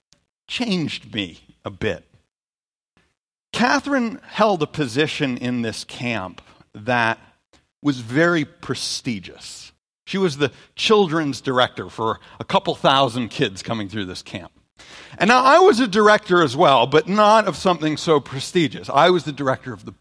changed 0.47 1.13
me 1.13 1.39
a 1.65 1.69
bit. 1.69 2.05
Catherine 3.51 4.19
held 4.25 4.63
a 4.63 4.67
position 4.67 5.37
in 5.37 5.61
this 5.61 5.83
camp 5.83 6.41
that 6.73 7.19
was 7.81 7.99
very 7.99 8.45
prestigious. 8.45 9.71
She 10.05 10.17
was 10.17 10.37
the 10.37 10.51
children's 10.75 11.39
director 11.39 11.89
for 11.89 12.19
a 12.39 12.43
couple 12.43 12.75
thousand 12.75 13.29
kids 13.29 13.61
coming 13.61 13.89
through 13.89 14.05
this 14.05 14.21
camp. 14.21 14.51
And 15.17 15.27
now 15.27 15.43
I 15.43 15.59
was 15.59 15.79
a 15.79 15.87
director 15.87 16.41
as 16.41 16.57
well, 16.57 16.87
but 16.87 17.07
not 17.07 17.47
of 17.47 17.55
something 17.55 17.97
so 17.97 18.19
prestigious. 18.19 18.89
I 18.89 19.11
was 19.11 19.23
the 19.23 19.31
director 19.31 19.71
of 19.73 19.85
the. 19.85 19.93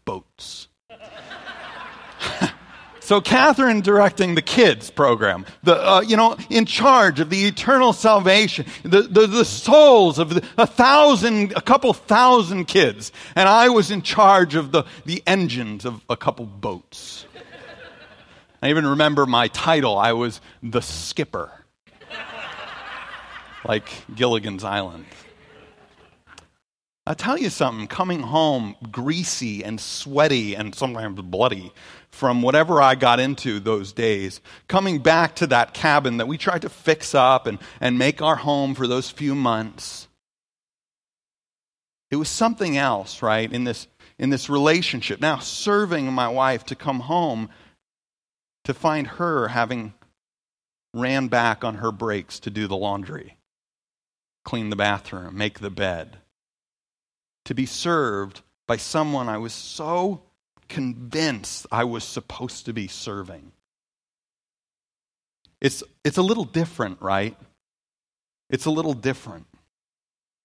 So 3.03 3.19
Catherine 3.19 3.81
directing 3.81 4.35
the 4.35 4.41
kids 4.41 4.89
program, 4.89 5.45
the 5.61 5.75
uh, 5.75 5.99
you 6.01 6.15
know 6.15 6.37
in 6.49 6.65
charge 6.65 7.19
of 7.19 7.29
the 7.29 7.45
eternal 7.45 7.91
salvation, 7.91 8.65
the, 8.83 9.01
the, 9.01 9.27
the 9.27 9.43
souls 9.43 10.19
of 10.19 10.35
the, 10.35 10.47
a 10.57 10.65
thousand, 10.65 11.51
a 11.53 11.61
couple 11.61 11.91
thousand 11.91 12.65
kids, 12.65 13.11
and 13.35 13.49
I 13.49 13.67
was 13.67 13.91
in 13.91 14.03
charge 14.03 14.55
of 14.55 14.71
the 14.71 14.85
the 15.03 15.21
engines 15.27 15.83
of 15.83 16.01
a 16.09 16.15
couple 16.15 16.45
boats. 16.45 17.25
I 18.61 18.69
even 18.69 18.87
remember 18.87 19.25
my 19.25 19.49
title. 19.49 19.97
I 19.97 20.13
was 20.13 20.39
the 20.61 20.81
skipper 20.81 21.51
like 23.65 23.89
Gilligan's 24.15 24.63
Island. 24.63 25.05
I'll 27.05 27.15
tell 27.15 27.37
you 27.37 27.49
something, 27.49 27.87
coming 27.87 28.21
home 28.21 28.77
greasy 28.89 29.61
and 29.61 29.77
sweaty 29.81 30.55
and 30.55 30.73
sometimes 30.73 31.19
bloody 31.19 31.73
from 32.13 32.43
whatever 32.43 32.79
I 32.79 32.93
got 32.93 33.19
into 33.19 33.59
those 33.59 33.91
days, 33.91 34.39
coming 34.67 34.99
back 34.99 35.35
to 35.37 35.47
that 35.47 35.73
cabin 35.73 36.17
that 36.17 36.27
we 36.27 36.37
tried 36.37 36.61
to 36.61 36.69
fix 36.69 37.15
up 37.15 37.47
and, 37.47 37.57
and 37.81 37.97
make 37.97 38.21
our 38.21 38.35
home 38.35 38.75
for 38.75 38.85
those 38.85 39.09
few 39.09 39.33
months. 39.33 40.07
It 42.11 42.17
was 42.17 42.29
something 42.29 42.77
else, 42.77 43.23
right, 43.23 43.51
in 43.51 43.63
this, 43.63 43.87
in 44.19 44.29
this 44.29 44.47
relationship. 44.47 45.19
Now, 45.19 45.39
serving 45.39 46.13
my 46.13 46.27
wife 46.27 46.63
to 46.67 46.75
come 46.75 46.99
home 46.99 47.49
to 48.65 48.75
find 48.75 49.07
her 49.07 49.47
having 49.47 49.95
ran 50.93 51.29
back 51.29 51.63
on 51.63 51.75
her 51.75 51.91
breaks 51.91 52.39
to 52.41 52.51
do 52.51 52.67
the 52.67 52.77
laundry 52.77 53.37
clean 54.43 54.69
the 54.69 54.75
bathroom, 54.75 55.37
make 55.37 55.59
the 55.59 55.69
bed. 55.69 56.17
To 57.45 57.55
be 57.55 57.65
served 57.65 58.41
by 58.67 58.75
someone 58.77 59.29
I 59.29 59.37
was 59.37 59.53
so 59.53 60.21
convinced 60.67 61.65
I 61.71 61.83
was 61.83 62.03
supposed 62.03 62.65
to 62.65 62.73
be 62.73 62.87
serving. 62.87 63.51
It's, 65.61 65.83
it's 66.03 66.17
a 66.17 66.21
little 66.21 66.43
different, 66.43 67.01
right? 67.01 67.37
It's 68.49 68.65
a 68.65 68.71
little 68.71 68.93
different. 68.93 69.47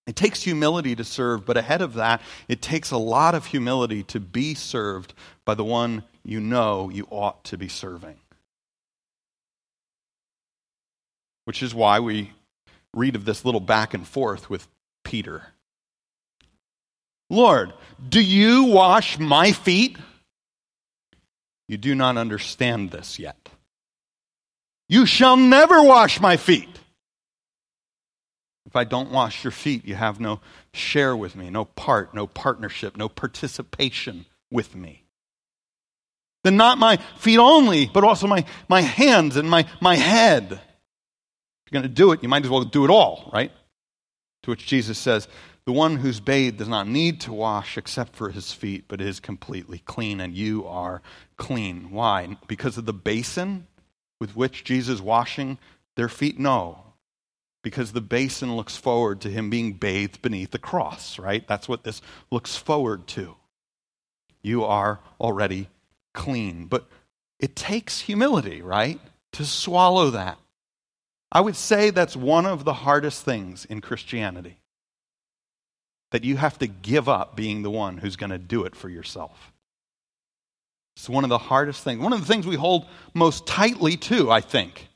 It 0.07 0.17
takes 0.17 0.43
humility 0.43 0.97
to 0.97 1.05
serve, 1.05 1.45
but 1.45 1.59
ahead 1.59 1.83
of 1.83 1.95
that, 1.95 2.23
it 2.49 2.63
takes 2.63 2.91
a 2.91 2.97
lot 2.97 3.35
of 3.35 3.45
humility 3.45 4.03
to 4.05 4.21
be 4.21 4.55
served 4.55 5.13
by 5.45 5.55
the 5.55 5.65
one 5.65 6.05
you 6.25 6.41
know 6.41 6.89
you 6.89 7.07
ought 7.11 7.45
to 7.45 7.59
be 7.59 7.69
serving. 7.69 8.17
Which 11.45 11.63
is 11.63 11.75
why 11.75 12.01
we 12.01 12.33
read 12.95 13.17
of 13.17 13.25
this 13.27 13.45
little 13.45 13.61
back 13.61 13.93
and 13.93 14.07
forth 14.07 14.49
with 14.49 14.67
Peter. 15.05 15.49
Lord, 17.31 17.73
do 18.09 18.21
you 18.21 18.65
wash 18.65 19.19
my 19.19 19.53
feet? 19.53 19.97
You 21.69 21.77
do 21.77 21.95
not 21.95 22.17
understand 22.17 22.91
this 22.91 23.19
yet. 23.19 23.49
You 24.89 25.05
shall 25.05 25.37
never 25.37 25.83
wash 25.83 26.21
my 26.21 26.37
feet. 26.37 26.69
If 28.67 28.77
I 28.77 28.85
don't 28.85 29.11
wash 29.11 29.45
your 29.45 29.51
feet, 29.51 29.87
you 29.87 29.95
have 29.95 30.21
no 30.21 30.41
share 30.73 31.17
with 31.17 31.37
me, 31.37 31.51
no 31.51 31.65
part, 31.65 32.15
no 32.15 32.27
partnership, 32.27 32.97
no 32.97 33.09
participation 33.09 34.27
with 34.51 34.75
me. 34.75 35.05
Then 36.45 36.57
not 36.57 36.79
my 36.79 36.99
feet 37.17 37.39
only, 37.39 37.87
but 37.87 38.05
also 38.05 38.27
my, 38.27 38.45
my 38.69 38.81
hands 38.81 39.37
and 39.37 39.51
my, 39.51 39.67
my 39.81 39.97
head. 39.97 40.53
If 40.53 41.73
you're 41.73 41.81
going 41.81 41.91
to 41.91 41.95
do 41.95 42.13
it, 42.13 42.23
you 42.23 42.29
might 42.29 42.45
as 42.45 42.51
well 42.51 42.63
do 42.65 42.85
it 42.85 42.91
all, 42.91 43.31
right? 43.33 43.53
To 44.45 44.51
which 44.51 44.67
Jesus 44.67 44.99
says, 44.99 45.29
The 45.69 45.75
one 45.75 45.97
who's 45.97 46.19
bathed 46.19 46.57
does 46.57 46.67
not 46.67 46.89
need 46.89 47.21
to 47.21 47.33
wash 47.35 47.77
except 47.77 48.17
for 48.17 48.31
his 48.31 48.55
feet, 48.55 48.87
but 48.89 49.03
is 49.03 49.21
completely 49.21 49.81
clean, 49.81 50.19
and 50.19 50.35
you 50.35 50.67
are 50.67 51.03
clean. 51.37 51.91
Why? 51.91 52.39
Because 52.47 52.79
of 52.79 52.87
the 52.87 52.95
basin 52.95 53.67
with 54.19 54.35
which 54.35 54.65
Jesus 54.65 55.03
washing 55.03 55.59
their 55.95 56.09
feet? 56.09 56.39
No. 56.39 56.85
Because 57.63 57.93
the 57.93 58.01
basin 58.01 58.57
looks 58.57 58.79
forward 58.79 59.21
to 59.21 59.29
him 59.29 59.51
being 59.51 59.75
bathed 59.75 60.23
beneath 60.23 60.53
the 60.53 60.59
cross, 60.59 61.19
right? 61.19 61.47
That's 61.47 61.69
what 61.69 61.85
this 61.85 62.01
looks 62.31 62.57
forward 62.57 63.07
to. 63.09 63.37
You 64.41 64.65
are 64.65 65.01
already 65.21 65.69
clean. 66.15 66.65
But 66.65 66.89
it 67.39 67.55
takes 67.55 68.01
humility, 68.01 68.63
right? 68.63 68.99
To 69.33 69.45
swallow 69.45 70.09
that. 70.13 70.39
I 71.31 71.43
would 71.43 71.57
say 71.57 71.91
that's 71.91 72.17
one 72.17 72.47
of 72.47 72.65
the 72.65 72.73
hardest 72.73 73.23
things 73.23 73.67
in 73.67 73.83
Christianity. 73.83 74.61
That 76.11 76.25
you 76.25 76.37
have 76.37 76.59
to 76.59 76.67
give 76.67 77.09
up 77.09 77.37
being 77.37 77.63
the 77.63 77.71
one 77.71 77.99
who's 77.99 78.17
going 78.17 78.31
to 78.31 78.39
do 78.39 78.65
it 78.65 78.75
for 78.75 78.89
yourself. 78.89 79.53
It's 80.97 81.09
one 81.09 81.23
of 81.23 81.31
the 81.31 81.39
hardest 81.39 81.85
things. 81.85 82.01
One 82.01 82.13
of 82.13 82.21
the 82.21 82.27
things 82.27 82.47
we 82.47 82.57
hold 82.57 82.87
most 83.15 83.47
tightly 83.47 83.97
to, 83.97 84.31
I 84.31 84.41
think. 84.41 84.89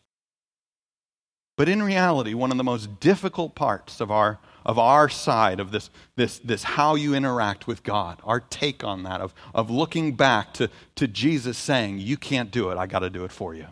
But 1.57 1.69
in 1.69 1.83
reality, 1.83 2.35
one 2.35 2.51
of 2.51 2.57
the 2.57 2.65
most 2.65 2.99
difficult 2.99 3.55
parts 3.55 4.01
of 4.01 4.11
our, 4.11 4.41
of 4.65 4.79
our 4.79 5.09
side 5.09 5.61
of 5.61 5.71
this, 5.71 5.91
this, 6.17 6.39
this 6.41 6.65
how 6.65 6.95
you 6.95 7.15
interact 7.15 7.67
with 7.67 7.83
God, 7.83 8.21
our 8.25 8.41
take 8.41 8.83
on 8.83 9.05
that, 9.05 9.21
of, 9.21 9.35
of 9.55 9.71
looking 9.71 10.17
back 10.17 10.55
to, 10.55 10.71
to 10.97 11.07
Jesus 11.07 11.59
saying, 11.59 11.99
You 11.99 12.17
can't 12.17 12.51
do 12.51 12.71
it, 12.71 12.79
I 12.79 12.87
got 12.87 13.01
to 13.01 13.11
do 13.11 13.25
it 13.25 13.31
for 13.31 13.55
you. 13.55 13.67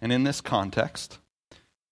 And 0.00 0.12
in 0.12 0.24
this 0.24 0.40
context, 0.40 1.18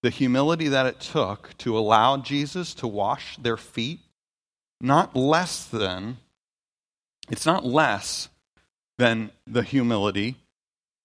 the 0.05 0.11
humility 0.11 0.69
that 0.69 0.85
it 0.85 1.01
took 1.01 1.57
to 1.57 1.79
allow 1.79 2.19
Jesus 2.19 2.75
to 2.75 2.87
wash 2.87 3.38
their 3.38 3.57
feet, 3.57 4.01
not 4.79 5.17
less 5.17 5.64
than, 5.64 6.19
it's 7.31 7.47
not 7.47 7.64
less 7.64 8.29
than 8.99 9.31
the 9.47 9.62
humility 9.62 10.37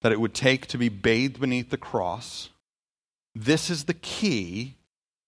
that 0.01 0.11
it 0.11 0.19
would 0.19 0.33
take 0.33 0.67
to 0.67 0.77
be 0.77 0.89
bathed 0.89 1.39
beneath 1.39 1.69
the 1.69 1.77
cross. 1.77 2.49
This 3.33 3.69
is 3.69 3.85
the 3.85 3.93
key 3.93 4.75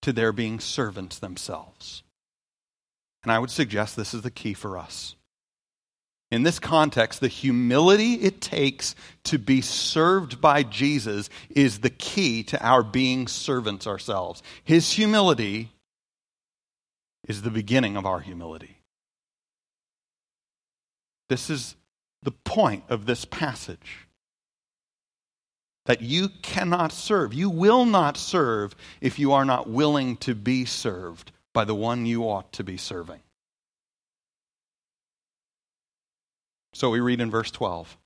to 0.01 0.11
their 0.11 0.33
being 0.33 0.59
servants 0.59 1.17
themselves. 1.17 2.03
And 3.23 3.31
I 3.31 3.39
would 3.39 3.51
suggest 3.51 3.95
this 3.95 4.13
is 4.13 4.21
the 4.21 4.31
key 4.31 4.53
for 4.53 4.77
us. 4.77 5.15
In 6.31 6.43
this 6.43 6.59
context, 6.59 7.19
the 7.19 7.27
humility 7.27 8.13
it 8.13 8.39
takes 8.39 8.95
to 9.25 9.37
be 9.37 9.59
served 9.59 10.39
by 10.39 10.63
Jesus 10.63 11.29
is 11.49 11.79
the 11.79 11.89
key 11.89 12.43
to 12.43 12.65
our 12.65 12.83
being 12.83 13.27
servants 13.27 13.85
ourselves. 13.85 14.41
His 14.63 14.93
humility 14.93 15.71
is 17.27 17.41
the 17.41 17.51
beginning 17.51 17.97
of 17.97 18.05
our 18.05 18.21
humility. 18.21 18.77
This 21.27 21.49
is 21.49 21.75
the 22.23 22.31
point 22.31 22.85
of 22.87 23.05
this 23.05 23.25
passage. 23.25 24.07
That 25.85 26.01
you 26.01 26.29
cannot 26.41 26.93
serve. 26.93 27.33
You 27.33 27.49
will 27.49 27.85
not 27.85 28.15
serve 28.15 28.75
if 29.01 29.19
you 29.19 29.33
are 29.33 29.45
not 29.45 29.69
willing 29.69 30.15
to 30.17 30.33
be 30.33 30.63
served 30.63 31.31
by 31.53 31.65
the 31.65 31.75
one 31.75 32.05
you 32.05 32.23
ought 32.23 32.53
to 32.53 32.63
be 32.63 32.77
serving. 32.77 33.19
So 36.73 36.89
we 36.89 36.99
read 36.99 37.21
in 37.21 37.31
verse 37.31 37.51
12. 37.51 37.97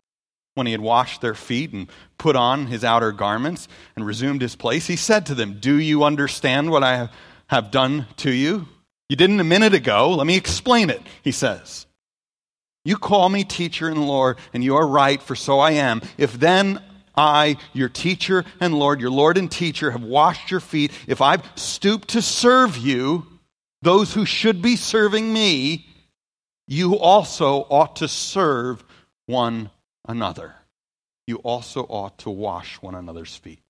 When 0.56 0.68
he 0.68 0.72
had 0.72 0.82
washed 0.82 1.22
their 1.22 1.36
feet 1.36 1.74
and 1.74 1.90
put 2.18 2.36
on 2.36 2.68
his 2.68 2.84
outer 2.84 3.12
garments 3.12 3.68
and 3.96 4.06
resumed 4.06 4.42
his 4.42 4.56
place, 4.56 4.88
he 4.88 4.96
said 4.96 5.26
to 5.26 5.36
them, 5.36 5.60
Do 5.60 5.76
you 5.76 6.04
understand 6.04 6.72
what 6.72 6.84
I 6.84 7.10
have 7.48 7.72
done 7.72 8.08
to 8.18 8.32
you? 8.32 8.68
You 9.10 9.16
didn't 9.16 9.40
a 9.40 9.46
minute 9.46 9.74
ago. 9.74 10.12
Let 10.12 10.26
me 10.26 10.38
explain 10.38 10.90
it, 10.90 11.02
he 11.22 11.32
says. 11.32 11.86
You 12.86 12.98
call 12.98 13.30
me 13.30 13.44
teacher 13.44 13.90
and 13.90 14.08
Lord, 14.08 14.38
and 14.54 14.64
you 14.64 14.76
are 14.76 14.88
right, 14.88 15.22
for 15.22 15.36
so 15.36 15.60
I 15.60 15.72
am. 15.72 16.02
If 16.18 16.40
then 16.40 16.82
I, 17.16 17.58
your 17.74 17.90
teacher 17.90 18.46
and 18.60 18.78
Lord, 18.78 19.02
your 19.02 19.12
Lord 19.12 19.38
and 19.38 19.52
teacher, 19.52 19.92
have 19.92 20.04
washed 20.04 20.52
your 20.52 20.60
feet, 20.60 20.92
if 21.08 21.22
I've 21.22 21.44
stooped 21.56 22.10
to 22.10 22.22
serve 22.22 22.78
you, 22.78 23.26
those 23.82 24.14
who 24.14 24.26
should 24.26 24.62
be 24.62 24.76
serving 24.76 25.32
me, 25.32 25.88
you 26.68 26.98
also 26.98 27.62
ought 27.70 27.98
to 27.98 28.08
serve 28.08 28.84
one 29.26 29.70
another. 30.08 30.56
You 31.28 31.38
also 31.38 31.82
ought 31.84 32.18
to 32.20 32.30
wash 32.30 32.82
one 32.82 32.96
another's 32.96 33.36
feet. 33.36 33.62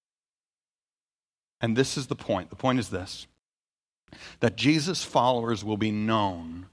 And 1.61 1.75
this 1.75 1.97
is 1.97 2.07
the 2.07 2.15
point. 2.15 2.49
The 2.49 2.55
point 2.55 2.79
is 2.79 2.89
this 2.89 3.27
that 4.39 4.55
Jesus' 4.55 5.03
followers 5.03 5.63
will 5.63 5.77
be 5.77 5.91
known 5.91 6.67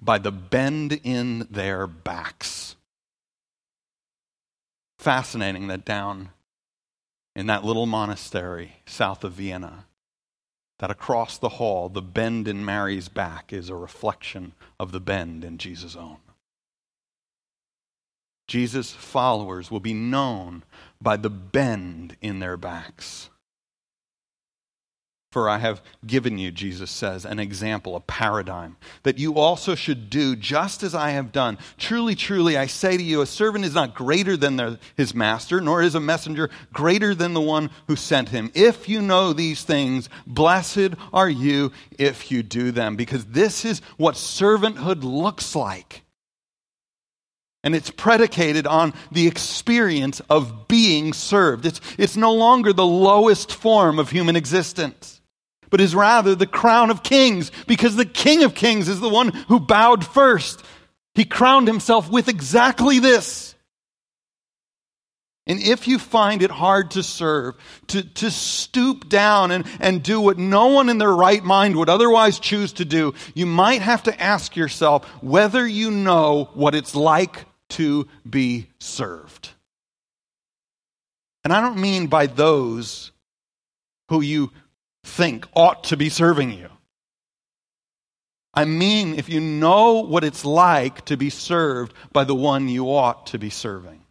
by 0.00 0.18
the 0.18 0.30
bend 0.30 1.00
in 1.02 1.46
their 1.50 1.86
backs. 1.86 2.76
Fascinating 4.98 5.68
that 5.68 5.84
down 5.84 6.30
in 7.34 7.46
that 7.46 7.64
little 7.64 7.86
monastery 7.86 8.76
south 8.86 9.24
of 9.24 9.32
Vienna, 9.32 9.86
that 10.78 10.90
across 10.90 11.38
the 11.38 11.48
hall, 11.50 11.88
the 11.88 12.02
bend 12.02 12.46
in 12.46 12.64
Mary's 12.64 13.08
back 13.08 13.52
is 13.52 13.68
a 13.68 13.74
reflection 13.74 14.52
of 14.78 14.92
the 14.92 15.00
bend 15.00 15.44
in 15.44 15.58
Jesus' 15.58 15.96
own. 15.96 16.18
Jesus' 18.46 18.92
followers 18.92 19.70
will 19.70 19.80
be 19.80 19.92
known 19.92 20.64
by 21.00 21.16
the 21.16 21.30
bend 21.30 22.16
in 22.22 22.38
their 22.38 22.56
backs. 22.56 23.28
For 25.30 25.46
I 25.46 25.58
have 25.58 25.82
given 26.06 26.38
you, 26.38 26.50
Jesus 26.50 26.90
says, 26.90 27.26
an 27.26 27.38
example, 27.38 27.94
a 27.96 28.00
paradigm, 28.00 28.78
that 29.02 29.18
you 29.18 29.34
also 29.34 29.74
should 29.74 30.08
do 30.08 30.34
just 30.34 30.82
as 30.82 30.94
I 30.94 31.10
have 31.10 31.32
done. 31.32 31.58
Truly, 31.76 32.14
truly, 32.14 32.56
I 32.56 32.66
say 32.66 32.96
to 32.96 33.02
you, 33.02 33.20
a 33.20 33.26
servant 33.26 33.66
is 33.66 33.74
not 33.74 33.94
greater 33.94 34.38
than 34.38 34.78
his 34.96 35.14
master, 35.14 35.60
nor 35.60 35.82
is 35.82 35.94
a 35.94 36.00
messenger 36.00 36.48
greater 36.72 37.14
than 37.14 37.34
the 37.34 37.42
one 37.42 37.68
who 37.88 37.96
sent 37.96 38.30
him. 38.30 38.50
If 38.54 38.88
you 38.88 39.02
know 39.02 39.34
these 39.34 39.62
things, 39.64 40.08
blessed 40.26 40.94
are 41.12 41.28
you 41.28 41.72
if 41.98 42.30
you 42.30 42.42
do 42.42 42.72
them, 42.72 42.96
because 42.96 43.26
this 43.26 43.66
is 43.66 43.80
what 43.98 44.14
servanthood 44.14 45.02
looks 45.02 45.54
like. 45.54 46.04
And 47.62 47.74
it's 47.74 47.90
predicated 47.90 48.66
on 48.66 48.94
the 49.12 49.26
experience 49.26 50.20
of 50.30 50.68
being 50.68 51.12
served. 51.12 51.66
It's, 51.66 51.82
it's 51.98 52.16
no 52.16 52.32
longer 52.32 52.72
the 52.72 52.86
lowest 52.86 53.52
form 53.52 53.98
of 53.98 54.10
human 54.10 54.34
existence 54.34 55.17
but 55.70 55.80
is 55.80 55.94
rather 55.94 56.34
the 56.34 56.46
crown 56.46 56.90
of 56.90 57.02
kings, 57.02 57.50
because 57.66 57.96
the 57.96 58.04
King 58.04 58.44
of 58.44 58.54
kings 58.54 58.88
is 58.88 59.00
the 59.00 59.08
one 59.08 59.28
who 59.48 59.60
bowed 59.60 60.04
first. 60.06 60.62
He 61.14 61.24
crowned 61.24 61.66
himself 61.66 62.10
with 62.10 62.28
exactly 62.28 62.98
this. 62.98 63.54
And 65.48 65.60
if 65.60 65.88
you 65.88 65.98
find 65.98 66.42
it 66.42 66.50
hard 66.50 66.90
to 66.90 67.02
serve, 67.02 67.56
to, 67.88 68.02
to 68.02 68.30
stoop 68.30 69.08
down 69.08 69.50
and, 69.50 69.64
and 69.80 70.02
do 70.02 70.20
what 70.20 70.36
no 70.36 70.66
one 70.66 70.90
in 70.90 70.98
their 70.98 71.14
right 71.14 71.42
mind 71.42 71.74
would 71.76 71.88
otherwise 71.88 72.38
choose 72.38 72.74
to 72.74 72.84
do, 72.84 73.14
you 73.34 73.46
might 73.46 73.80
have 73.80 74.02
to 74.02 74.22
ask 74.22 74.56
yourself 74.56 75.06
whether 75.22 75.66
you 75.66 75.90
know 75.90 76.50
what 76.52 76.74
it's 76.74 76.94
like 76.94 77.46
to 77.70 78.06
be 78.28 78.68
served. 78.78 79.48
And 81.44 81.52
I 81.52 81.62
don't 81.62 81.80
mean 81.80 82.08
by 82.08 82.26
those 82.26 83.10
who 84.10 84.20
you 84.20 84.50
think 85.04 85.46
ought 85.54 85.84
to 85.84 85.96
be 85.96 86.08
serving 86.08 86.52
you. 86.52 86.70
I 88.54 88.64
mean, 88.64 89.14
if 89.14 89.28
you 89.28 89.40
know 89.40 90.00
what 90.00 90.24
it's 90.24 90.44
like 90.44 91.04
to 91.04 91.16
be 91.16 91.30
served 91.30 91.92
by 92.12 92.24
the 92.24 92.34
one 92.34 92.68
you 92.68 92.86
ought 92.86 93.26
to 93.28 93.38
be 93.38 93.50
serving. 93.50 94.02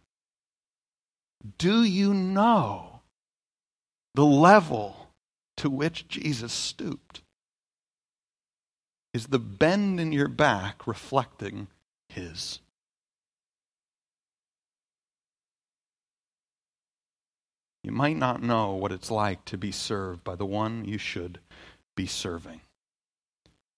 Do 1.58 1.82
you 1.84 2.14
know 2.14 3.00
the 4.14 4.24
level 4.24 5.10
to 5.58 5.70
which 5.70 6.08
Jesus 6.08 6.52
stooped? 6.52 7.22
Is 9.12 9.26
the 9.26 9.38
bend 9.38 10.00
in 10.00 10.12
your 10.12 10.28
back 10.28 10.86
reflecting 10.86 11.68
his? 12.08 12.60
You 17.88 17.94
might 17.94 18.18
not 18.18 18.42
know 18.42 18.72
what 18.74 18.92
it's 18.92 19.10
like 19.10 19.46
to 19.46 19.56
be 19.56 19.72
served 19.72 20.22
by 20.22 20.34
the 20.34 20.44
one 20.44 20.84
you 20.84 20.98
should 20.98 21.38
be 21.96 22.04
serving. 22.04 22.60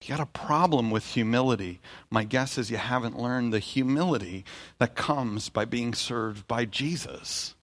If 0.01 0.09
you 0.09 0.17
got 0.17 0.21
a 0.21 0.37
problem 0.37 0.91
with 0.91 1.13
humility, 1.13 1.79
my 2.09 2.25
guess 2.25 2.57
is 2.57 2.69
you 2.69 2.75
haven't 2.75 3.17
learned 3.17 3.53
the 3.53 3.59
humility 3.59 4.43
that 4.79 4.95
comes 4.95 5.47
by 5.47 5.63
being 5.63 5.93
served 5.93 6.45
by 6.45 6.65
Jesus. 6.65 7.55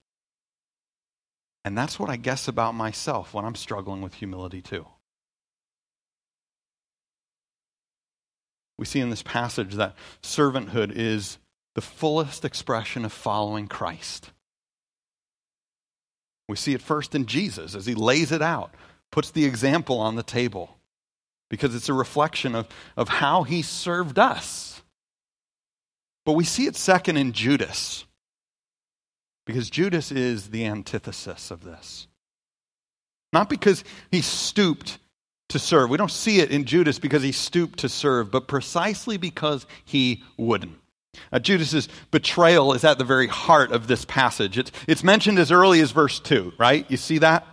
And 1.66 1.76
that's 1.76 2.00
what 2.00 2.08
I 2.08 2.16
guess 2.16 2.48
about 2.48 2.74
myself 2.74 3.34
when 3.34 3.44
I'm 3.44 3.54
struggling 3.54 4.00
with 4.00 4.14
humility 4.14 4.62
too. 4.62 4.87
We 8.78 8.87
see 8.87 9.00
in 9.00 9.11
this 9.11 9.22
passage 9.22 9.74
that 9.74 9.96
servanthood 10.22 10.92
is 10.96 11.37
the 11.74 11.82
fullest 11.82 12.46
expression 12.46 13.04
of 13.04 13.12
following 13.12 13.68
Christ. 13.68 14.30
We 16.48 16.56
see 16.56 16.74
it 16.74 16.82
first 16.82 17.14
in 17.14 17.26
Jesus 17.26 17.74
as 17.74 17.87
he 17.87 17.94
lays 17.94 18.32
it 18.32 18.42
out, 18.42 18.74
puts 19.11 19.30
the 19.30 19.44
example 19.44 19.98
on 20.00 20.16
the 20.16 20.22
table, 20.22 20.76
because 21.50 21.74
it's 21.74 21.88
a 21.88 21.94
reflection 21.94 22.54
of, 22.54 22.68
of 22.96 23.08
how 23.08 23.42
he 23.42 23.62
served 23.62 24.18
us. 24.18 24.82
But 26.24 26.32
we 26.32 26.44
see 26.44 26.66
it 26.66 26.76
second 26.76 27.16
in 27.16 27.32
Judas, 27.32 28.04
because 29.46 29.70
Judas 29.70 30.11
is 30.11 30.50
the 30.50 30.66
antithesis 30.66 31.50
of 31.50 31.64
this. 31.64 32.06
Not 33.32 33.50
because 33.50 33.84
he 34.11 34.22
stooped 34.22 34.98
to 35.48 35.58
serve. 35.58 35.90
We 35.90 35.98
don't 35.98 36.11
see 36.11 36.40
it 36.40 36.50
in 36.50 36.64
Judas 36.64 36.98
because 36.98 37.22
he 37.22 37.32
stooped 37.32 37.80
to 37.80 37.88
serve, 37.88 38.30
but 38.30 38.48
precisely 38.48 39.16
because 39.16 39.66
he 39.84 40.22
wouldn't. 40.37 40.78
Uh, 41.33 41.38
Judas's 41.38 41.88
betrayal 42.11 42.73
is 42.75 42.85
at 42.85 42.99
the 42.99 43.05
very 43.05 43.27
heart 43.27 43.73
of 43.73 43.87
this 43.87 44.05
passage. 44.05 44.59
It's, 44.59 44.73
it's 44.87 45.05
mentioned 45.05 45.38
as 45.38 45.51
early 45.51 45.81
as 45.81 45.90
verse 45.90 46.21
2, 46.21 46.55
right? 46.59 46.87
You 46.90 46.97
see 46.97 47.18
that? 47.18 47.47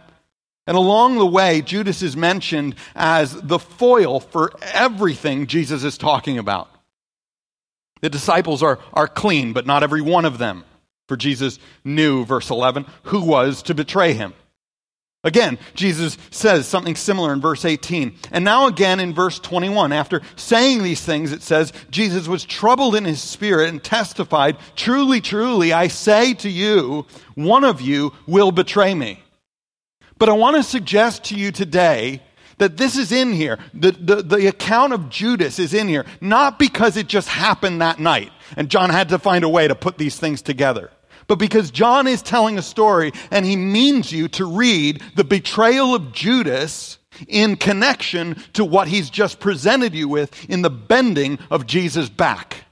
And 0.67 0.75
along 0.75 1.17
the 1.17 1.25
way, 1.25 1.61
Judas 1.61 2.01
is 2.01 2.17
mentioned 2.17 2.75
as 2.95 3.39
the 3.39 3.59
foil 3.59 4.19
for 4.19 4.51
everything 4.61 5.47
Jesus 5.47 5.83
is 5.83 5.97
talking 5.97 6.37
about. 6.37 6.69
The 8.01 8.09
disciples 8.09 8.63
are, 8.63 8.79
are 8.93 9.07
clean, 9.07 9.53
but 9.53 9.65
not 9.65 9.83
every 9.83 10.01
one 10.01 10.25
of 10.25 10.37
them. 10.37 10.63
For 11.07 11.15
Jesus 11.15 11.59
knew, 11.83 12.25
verse 12.25 12.49
11, 12.49 12.85
who 13.03 13.21
was 13.21 13.61
to 13.63 13.75
betray 13.75 14.13
him. 14.13 14.33
Again, 15.25 15.57
Jesus 15.73 16.19
says 16.29 16.67
something 16.67 16.95
similar 16.95 17.33
in 17.33 17.41
verse 17.41 17.65
18. 17.65 18.15
And 18.31 18.45
now 18.45 18.67
again 18.67 18.99
in 18.99 19.11
verse 19.11 19.39
21, 19.39 19.91
after 19.91 20.21
saying 20.35 20.83
these 20.83 21.03
things, 21.03 21.31
it 21.31 21.41
says, 21.41 21.73
Jesus 21.89 22.27
was 22.27 22.45
troubled 22.45 22.95
in 22.95 23.05
his 23.05 23.23
spirit 23.23 23.69
and 23.69 23.83
testified, 23.83 24.57
Truly, 24.75 25.21
truly, 25.21 25.73
I 25.73 25.87
say 25.87 26.35
to 26.35 26.49
you, 26.49 27.07
one 27.33 27.63
of 27.63 27.81
you 27.81 28.13
will 28.27 28.51
betray 28.51 28.93
me. 28.93 29.19
But 30.19 30.29
I 30.29 30.33
want 30.33 30.57
to 30.57 30.63
suggest 30.63 31.25
to 31.25 31.35
you 31.35 31.51
today 31.51 32.21
that 32.59 32.77
this 32.77 32.95
is 32.95 33.11
in 33.11 33.33
here. 33.33 33.57
The, 33.73 33.91
the, 33.91 34.15
the, 34.21 34.47
account 34.47 34.93
of 34.93 35.09
Judas 35.09 35.57
is 35.57 35.73
in 35.73 35.87
here, 35.87 36.05
not 36.21 36.59
because 36.59 36.97
it 36.97 37.07
just 37.07 37.27
happened 37.27 37.81
that 37.81 37.99
night 37.99 38.31
and 38.55 38.69
John 38.69 38.91
had 38.91 39.09
to 39.09 39.19
find 39.19 39.43
a 39.43 39.49
way 39.49 39.67
to 39.67 39.75
put 39.75 39.97
these 39.97 40.17
things 40.17 40.41
together 40.41 40.91
but 41.27 41.37
because 41.37 41.71
John 41.71 42.07
is 42.07 42.21
telling 42.21 42.57
a 42.57 42.61
story 42.61 43.11
and 43.31 43.45
he 43.45 43.55
means 43.55 44.11
you 44.11 44.27
to 44.29 44.45
read 44.45 45.01
the 45.15 45.23
betrayal 45.23 45.95
of 45.95 46.11
Judas 46.11 46.99
in 47.27 47.55
connection 47.55 48.35
to 48.53 48.65
what 48.65 48.87
he's 48.87 49.09
just 49.09 49.39
presented 49.39 49.93
you 49.93 50.07
with 50.07 50.49
in 50.49 50.61
the 50.61 50.69
bending 50.69 51.39
of 51.49 51.65
Jesus' 51.65 52.09
back. 52.09 52.65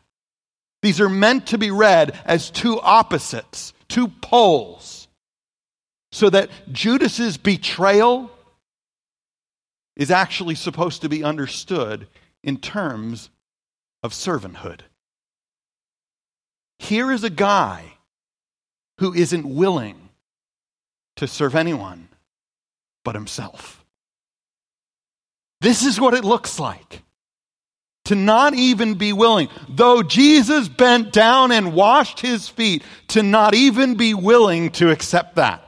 These 0.81 0.99
are 0.99 1.09
meant 1.09 1.47
to 1.47 1.57
be 1.57 1.71
read 1.71 2.19
as 2.25 2.51
two 2.51 2.79
opposites, 2.81 3.73
two 3.87 4.09
poles, 4.09 5.07
so 6.11 6.29
that 6.29 6.49
Judas's 6.71 7.37
betrayal 7.37 8.29
is 9.95 10.11
actually 10.11 10.55
supposed 10.55 11.01
to 11.01 11.09
be 11.09 11.23
understood 11.23 12.07
in 12.43 12.57
terms 12.57 13.29
of 14.01 14.11
servanthood. 14.11 14.81
Here 16.79 17.11
is 17.11 17.23
a 17.23 17.29
guy 17.29 17.92
who 19.03 19.13
isn't 19.13 19.45
willing 19.45 20.07
to 21.17 21.27
serve 21.27 21.55
anyone 21.55 22.07
but 23.03 23.15
himself. 23.15 23.83
This 25.59 25.83
is 25.83 25.99
what 25.99 26.13
it 26.13 26.23
looks 26.23 26.57
like 26.57 27.01
to 28.05 28.15
not 28.15 28.53
even 28.53 28.93
be 28.93 29.11
willing, 29.11 29.49
though 29.67 30.03
Jesus 30.03 30.69
bent 30.69 31.11
down 31.11 31.51
and 31.51 31.73
washed 31.73 32.21
his 32.21 32.47
feet, 32.47 32.81
to 33.09 33.21
not 33.21 33.53
even 33.53 33.95
be 33.95 34.13
willing 34.13 34.69
to 34.71 34.89
accept 34.89 35.35
that. 35.35 35.61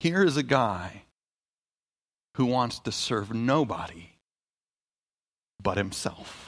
Here 0.00 0.22
is 0.22 0.36
a 0.36 0.42
guy 0.42 1.04
who 2.34 2.44
wants 2.44 2.78
to 2.80 2.92
serve 2.92 3.32
nobody 3.32 4.10
but 5.62 5.76
himself. 5.76 6.41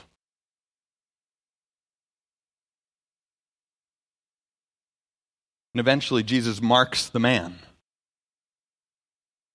And 5.75 5.81
eventually, 5.81 6.23
Jesus 6.23 6.63
marks 6.63 7.09
the 7.09 7.19
man. 7.19 7.59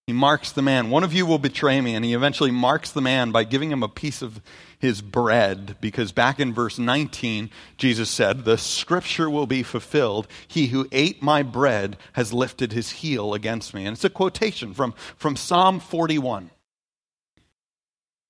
He 0.06 0.14
marks 0.14 0.52
the 0.52 0.64
man. 0.64 0.90
One 0.90 1.04
of 1.04 1.14
you 1.14 1.26
will 1.26 1.38
betray 1.38 1.80
me. 1.80 1.96
And 1.96 2.04
he 2.04 2.14
eventually 2.14 2.52
marks 2.52 2.92
the 2.92 3.00
man 3.00 3.32
by 3.32 3.44
giving 3.44 3.72
him 3.72 3.84
a 3.84 3.88
piece 3.88 4.22
of 4.22 4.42
his 4.80 5.02
bread. 5.02 5.78
Because 5.80 6.12
back 6.12 6.40
in 6.40 6.54
verse 6.54 6.80
19, 6.80 7.52
Jesus 7.78 8.10
said, 8.10 8.44
The 8.44 8.58
scripture 8.58 9.30
will 9.30 9.46
be 9.46 9.64
fulfilled. 9.64 10.28
He 10.48 10.68
who 10.68 10.88
ate 10.92 11.22
my 11.22 11.44
bread 11.44 11.96
has 12.14 12.34
lifted 12.34 12.74
his 12.74 12.90
heel 12.90 13.34
against 13.34 13.74
me. 13.74 13.86
And 13.86 13.94
it's 13.94 14.04
a 14.04 14.10
quotation 14.10 14.74
from, 14.74 14.94
from 15.16 15.36
Psalm 15.36 15.80
41. 15.80 16.50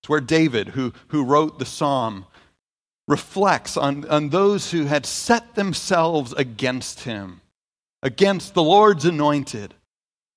It's 0.02 0.10
where 0.10 0.22
David, 0.22 0.70
who, 0.70 0.94
who 1.08 1.24
wrote 1.24 1.60
the 1.60 1.66
psalm, 1.66 2.26
reflects 3.08 3.76
on, 3.78 4.08
on 4.10 4.30
those 4.30 4.72
who 4.72 4.86
had 4.86 5.06
set 5.06 5.56
themselves 5.56 6.34
against 6.34 7.06
him, 7.06 7.42
against 8.02 8.54
the 8.54 8.64
Lord's 8.64 9.06
anointed, 9.06 9.74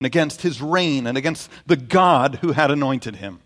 and 0.00 0.06
against 0.06 0.42
his 0.42 0.60
reign, 0.60 1.06
and 1.06 1.16
against 1.16 1.50
the 1.66 1.76
God 1.76 2.36
who 2.36 2.52
had 2.52 2.70
anointed 2.70 3.16
him. 3.16 3.40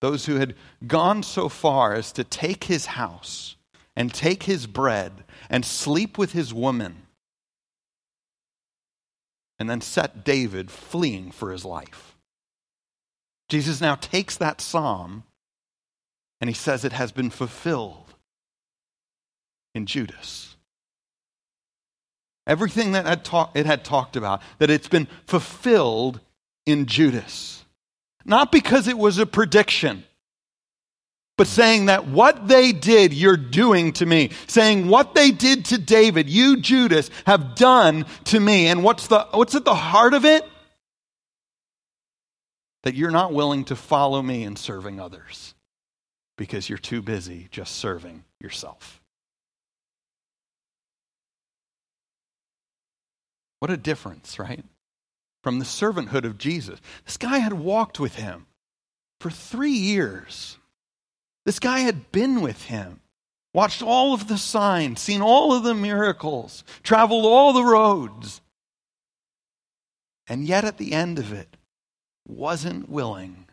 Those 0.00 0.26
who 0.26 0.36
had 0.36 0.54
gone 0.86 1.22
so 1.22 1.48
far 1.48 1.94
as 1.94 2.12
to 2.12 2.24
take 2.24 2.64
his 2.64 2.86
house 2.86 3.56
and 3.94 4.12
take 4.12 4.44
his 4.44 4.66
bread 4.66 5.24
and 5.48 5.64
sleep 5.64 6.16
with 6.16 6.32
his 6.32 6.54
woman, 6.54 7.06
and 9.58 9.68
then 9.68 9.80
set 9.80 10.24
David 10.24 10.70
fleeing 10.70 11.30
for 11.30 11.52
his 11.52 11.64
life. 11.64 12.16
Jesus 13.48 13.80
now 13.80 13.96
takes 13.96 14.36
that 14.36 14.60
psalm 14.60 15.24
and 16.40 16.48
he 16.48 16.54
says 16.54 16.84
it 16.84 16.92
has 16.92 17.12
been 17.12 17.30
fulfilled 17.30 18.14
in 19.74 19.86
Judas. 19.86 20.56
Everything 22.46 22.92
that 22.92 23.06
it 23.54 23.66
had 23.66 23.84
talked 23.84 24.16
about, 24.16 24.42
that 24.58 24.70
it's 24.70 24.88
been 24.88 25.08
fulfilled 25.26 26.20
in 26.66 26.86
Judas. 26.86 27.64
Not 28.24 28.52
because 28.52 28.88
it 28.88 28.98
was 28.98 29.18
a 29.18 29.26
prediction, 29.26 30.04
but 31.36 31.46
saying 31.46 31.86
that 31.86 32.06
what 32.06 32.48
they 32.48 32.72
did, 32.72 33.14
you're 33.14 33.36
doing 33.36 33.92
to 33.94 34.06
me. 34.06 34.30
Saying 34.46 34.88
what 34.88 35.14
they 35.14 35.30
did 35.30 35.66
to 35.66 35.78
David, 35.78 36.28
you, 36.28 36.58
Judas, 36.58 37.10
have 37.26 37.54
done 37.54 38.04
to 38.24 38.40
me. 38.40 38.66
And 38.66 38.82
what's, 38.82 39.06
the, 39.06 39.26
what's 39.32 39.54
at 39.54 39.64
the 39.64 39.74
heart 39.74 40.14
of 40.14 40.24
it? 40.24 40.44
that 42.82 42.94
you're 42.94 43.10
not 43.10 43.32
willing 43.32 43.64
to 43.64 43.76
follow 43.76 44.22
me 44.22 44.42
in 44.42 44.56
serving 44.56 45.00
others 45.00 45.54
because 46.36 46.68
you're 46.68 46.78
too 46.78 47.02
busy 47.02 47.48
just 47.50 47.76
serving 47.76 48.24
yourself. 48.40 48.99
What 53.60 53.70
a 53.70 53.76
difference, 53.76 54.38
right? 54.38 54.64
From 55.42 55.58
the 55.58 55.64
servanthood 55.64 56.24
of 56.24 56.38
Jesus. 56.38 56.80
This 57.04 57.16
guy 57.16 57.38
had 57.38 57.52
walked 57.52 58.00
with 58.00 58.16
him 58.16 58.46
for 59.20 59.30
three 59.30 59.70
years. 59.70 60.58
This 61.46 61.58
guy 61.58 61.80
had 61.80 62.10
been 62.10 62.40
with 62.40 62.64
him, 62.64 63.00
watched 63.54 63.82
all 63.82 64.12
of 64.12 64.28
the 64.28 64.38
signs, 64.38 65.00
seen 65.00 65.22
all 65.22 65.54
of 65.54 65.62
the 65.62 65.74
miracles, 65.74 66.64
traveled 66.82 67.24
all 67.24 67.52
the 67.52 67.64
roads. 67.64 68.40
And 70.26 70.46
yet, 70.46 70.64
at 70.64 70.78
the 70.78 70.92
end 70.92 71.18
of 71.18 71.32
it, 71.32 71.56
wasn't 72.26 72.88
willing 72.88 73.46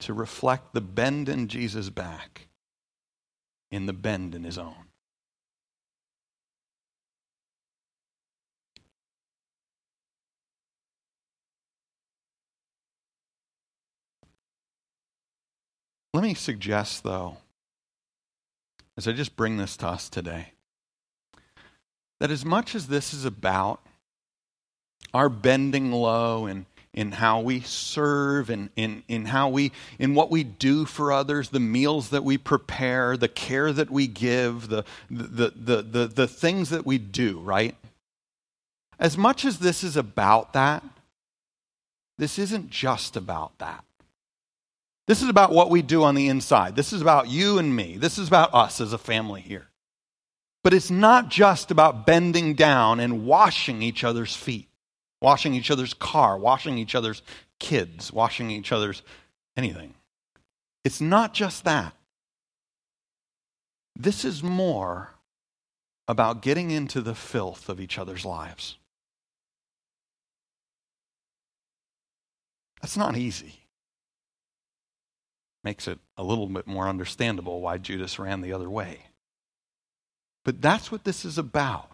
to 0.00 0.14
reflect 0.14 0.72
the 0.72 0.80
bend 0.80 1.28
in 1.28 1.48
Jesus' 1.48 1.90
back 1.90 2.48
in 3.70 3.86
the 3.86 3.92
bend 3.92 4.34
in 4.34 4.44
his 4.44 4.56
own. 4.56 4.87
Let 16.18 16.24
me 16.24 16.34
suggest, 16.34 17.04
though, 17.04 17.36
as 18.96 19.06
I 19.06 19.12
just 19.12 19.36
bring 19.36 19.56
this 19.56 19.76
to 19.76 19.86
us 19.86 20.08
today, 20.08 20.48
that 22.18 22.32
as 22.32 22.44
much 22.44 22.74
as 22.74 22.88
this 22.88 23.14
is 23.14 23.24
about 23.24 23.78
our 25.14 25.28
bending 25.28 25.92
low 25.92 26.46
and 26.46 26.66
in 26.92 27.12
how 27.12 27.38
we 27.38 27.60
serve, 27.60 28.50
in, 28.50 28.70
in, 28.74 29.04
in 29.06 29.26
how 29.26 29.48
we 29.48 29.70
in 30.00 30.16
what 30.16 30.28
we 30.28 30.42
do 30.42 30.86
for 30.86 31.12
others, 31.12 31.50
the 31.50 31.60
meals 31.60 32.10
that 32.10 32.24
we 32.24 32.36
prepare, 32.36 33.16
the 33.16 33.28
care 33.28 33.72
that 33.72 33.88
we 33.88 34.08
give, 34.08 34.70
the 34.70 34.84
the, 35.08 35.52
the, 35.54 35.82
the, 35.82 36.06
the 36.08 36.26
things 36.26 36.70
that 36.70 36.84
we 36.84 36.98
do, 36.98 37.38
right? 37.38 37.76
As 38.98 39.16
much 39.16 39.44
as 39.44 39.60
this 39.60 39.84
is 39.84 39.96
about 39.96 40.52
that, 40.52 40.82
this 42.16 42.40
isn't 42.40 42.70
just 42.70 43.16
about 43.16 43.56
that. 43.58 43.84
This 45.08 45.22
is 45.22 45.30
about 45.30 45.52
what 45.52 45.70
we 45.70 45.80
do 45.80 46.04
on 46.04 46.14
the 46.14 46.28
inside. 46.28 46.76
This 46.76 46.92
is 46.92 47.00
about 47.00 47.28
you 47.28 47.58
and 47.58 47.74
me. 47.74 47.96
This 47.96 48.18
is 48.18 48.28
about 48.28 48.52
us 48.52 48.78
as 48.78 48.92
a 48.92 48.98
family 48.98 49.40
here. 49.40 49.68
But 50.62 50.74
it's 50.74 50.90
not 50.90 51.30
just 51.30 51.70
about 51.70 52.04
bending 52.04 52.52
down 52.52 53.00
and 53.00 53.24
washing 53.24 53.80
each 53.80 54.04
other's 54.04 54.36
feet, 54.36 54.68
washing 55.22 55.54
each 55.54 55.70
other's 55.70 55.94
car, 55.94 56.36
washing 56.36 56.76
each 56.76 56.94
other's 56.94 57.22
kids, 57.58 58.12
washing 58.12 58.50
each 58.50 58.70
other's 58.70 59.02
anything. 59.56 59.94
It's 60.84 61.00
not 61.00 61.32
just 61.32 61.64
that. 61.64 61.94
This 63.96 64.26
is 64.26 64.42
more 64.42 65.14
about 66.06 66.42
getting 66.42 66.70
into 66.70 67.00
the 67.00 67.14
filth 67.14 67.70
of 67.70 67.80
each 67.80 67.98
other's 67.98 68.26
lives. 68.26 68.76
That's 72.82 72.98
not 72.98 73.16
easy. 73.16 73.60
Makes 75.64 75.88
it 75.88 75.98
a 76.16 76.22
little 76.22 76.46
bit 76.46 76.66
more 76.66 76.88
understandable 76.88 77.60
why 77.60 77.78
Judas 77.78 78.18
ran 78.18 78.40
the 78.40 78.52
other 78.52 78.70
way. 78.70 79.06
But 80.44 80.62
that's 80.62 80.90
what 80.90 81.04
this 81.04 81.24
is 81.24 81.36
about. 81.36 81.90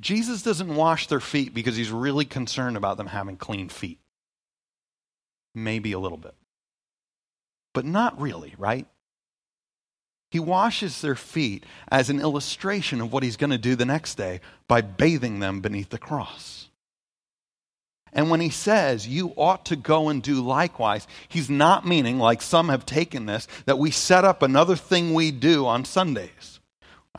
Jesus 0.00 0.42
doesn't 0.42 0.74
wash 0.74 1.06
their 1.06 1.20
feet 1.20 1.54
because 1.54 1.76
he's 1.76 1.90
really 1.90 2.24
concerned 2.24 2.76
about 2.76 2.98
them 2.98 3.06
having 3.06 3.36
clean 3.36 3.68
feet. 3.68 3.98
Maybe 5.54 5.92
a 5.92 5.98
little 5.98 6.18
bit. 6.18 6.34
But 7.72 7.86
not 7.86 8.20
really, 8.20 8.54
right? 8.58 8.86
He 10.30 10.38
washes 10.38 11.00
their 11.00 11.14
feet 11.14 11.64
as 11.88 12.10
an 12.10 12.20
illustration 12.20 13.00
of 13.00 13.12
what 13.12 13.22
he's 13.22 13.36
going 13.36 13.50
to 13.50 13.58
do 13.58 13.74
the 13.74 13.84
next 13.84 14.16
day 14.16 14.40
by 14.68 14.82
bathing 14.82 15.40
them 15.40 15.60
beneath 15.60 15.88
the 15.88 15.98
cross. 15.98 16.68
And 18.16 18.30
when 18.30 18.40
he 18.40 18.48
says 18.48 19.06
you 19.06 19.34
ought 19.36 19.66
to 19.66 19.76
go 19.76 20.08
and 20.08 20.22
do 20.22 20.40
likewise, 20.40 21.06
he's 21.28 21.50
not 21.50 21.86
meaning, 21.86 22.18
like 22.18 22.40
some 22.40 22.70
have 22.70 22.86
taken 22.86 23.26
this, 23.26 23.46
that 23.66 23.78
we 23.78 23.90
set 23.90 24.24
up 24.24 24.42
another 24.42 24.74
thing 24.74 25.12
we 25.12 25.30
do 25.30 25.66
on 25.66 25.84
Sundays. 25.84 26.58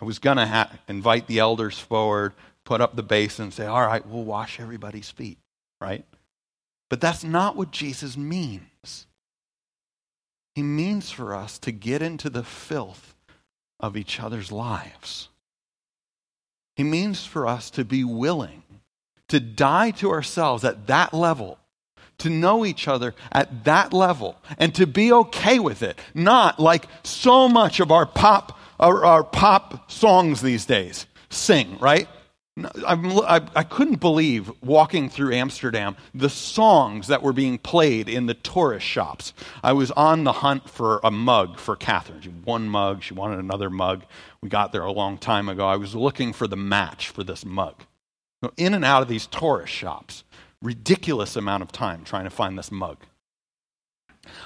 I 0.02 0.06
was 0.06 0.18
going 0.18 0.38
to 0.38 0.48
ha- 0.48 0.72
invite 0.88 1.28
the 1.28 1.38
elders 1.38 1.78
forward, 1.78 2.34
put 2.66 2.82
up 2.82 2.96
the 2.96 3.04
basin, 3.04 3.44
and 3.44 3.54
say, 3.54 3.68
all 3.68 3.86
right, 3.86 4.06
we'll 4.08 4.24
wash 4.24 4.60
everybody's 4.60 5.12
feet, 5.12 5.38
right? 5.80 6.04
But 6.90 7.00
that's 7.00 7.24
not 7.24 7.56
what 7.56 7.70
Jesus 7.70 8.18
means. 8.18 9.06
He 10.56 10.64
means 10.64 11.12
for 11.12 11.36
us 11.36 11.60
to 11.60 11.72
get 11.72 12.02
into 12.02 12.32
the 12.32 12.44
filth 12.44 13.14
of 13.80 13.96
each 13.96 14.20
other's 14.20 14.52
lives. 14.52 15.30
He 16.76 16.84
means 16.84 17.24
for 17.24 17.46
us 17.46 17.70
to 17.72 17.86
be 17.86 18.04
willing 18.04 18.64
to 19.30 19.40
die 19.40 19.92
to 19.92 20.12
ourselves 20.12 20.64
at 20.64 20.88
that 20.88 21.14
level, 21.14 21.60
to 22.20 22.30
know 22.30 22.66
each 22.66 22.88
other 22.88 23.14
at 23.32 23.66
that 23.66 23.94
level, 23.94 24.38
and 24.58 24.74
to 24.76 24.88
be 24.88 25.12
okay 25.12 25.60
with 25.60 25.84
it. 25.84 26.00
Not 26.14 26.60
like 26.60 26.88
so 27.04 27.48
much 27.48 27.80
of 27.80 27.92
our 27.92 28.06
pop, 28.06 28.58
our, 28.80 29.06
our 29.06 29.24
pop 29.24 29.92
songs 29.92 30.42
these 30.42 30.66
days 30.66 31.06
sing, 31.30 31.78
right? 31.80 32.08
I, 32.88 33.42
I 33.56 33.64
couldn't 33.64 34.00
believe 34.00 34.52
walking 34.64 35.10
through 35.10 35.34
Amsterdam 35.34 35.96
the 36.16 36.30
songs 36.30 37.08
that 37.08 37.22
were 37.22 37.34
being 37.34 37.60
played 37.60 38.10
in 38.10 38.26
the 38.26 38.34
tourist 38.34 38.84
shops. 38.84 39.34
I 39.62 39.74
was 39.74 39.92
on 39.92 40.24
the 40.24 40.32
hunt 40.32 40.68
for 40.68 41.00
a 41.04 41.12
mug 41.12 41.60
for 41.60 41.76
Catherine. 41.76 42.22
She 42.22 42.30
one 42.30 42.68
mug, 42.68 43.04
she 43.04 43.14
wanted 43.14 43.38
another 43.38 43.70
mug. 43.70 44.06
We 44.42 44.50
got 44.50 44.72
there 44.72 44.82
a 44.82 44.92
long 44.92 45.20
time 45.20 45.50
ago. 45.50 45.68
I 45.68 45.76
was 45.76 45.94
looking 45.94 46.34
for 46.34 46.48
the 46.48 46.56
match 46.56 47.10
for 47.10 47.24
this 47.24 47.46
mug 47.46 47.84
in 48.56 48.74
and 48.74 48.86
out 48.86 49.02
of 49.02 49.08
these 49.08 49.28
tourist 49.28 49.74
shops. 49.74 50.24
Ridiculous 50.62 51.36
amount 51.36 51.64
of 51.64 51.72
time 51.72 52.04
trying 52.04 52.24
to 52.24 52.30
find 52.30 52.58
this 52.58 52.72
mug. 52.72 52.98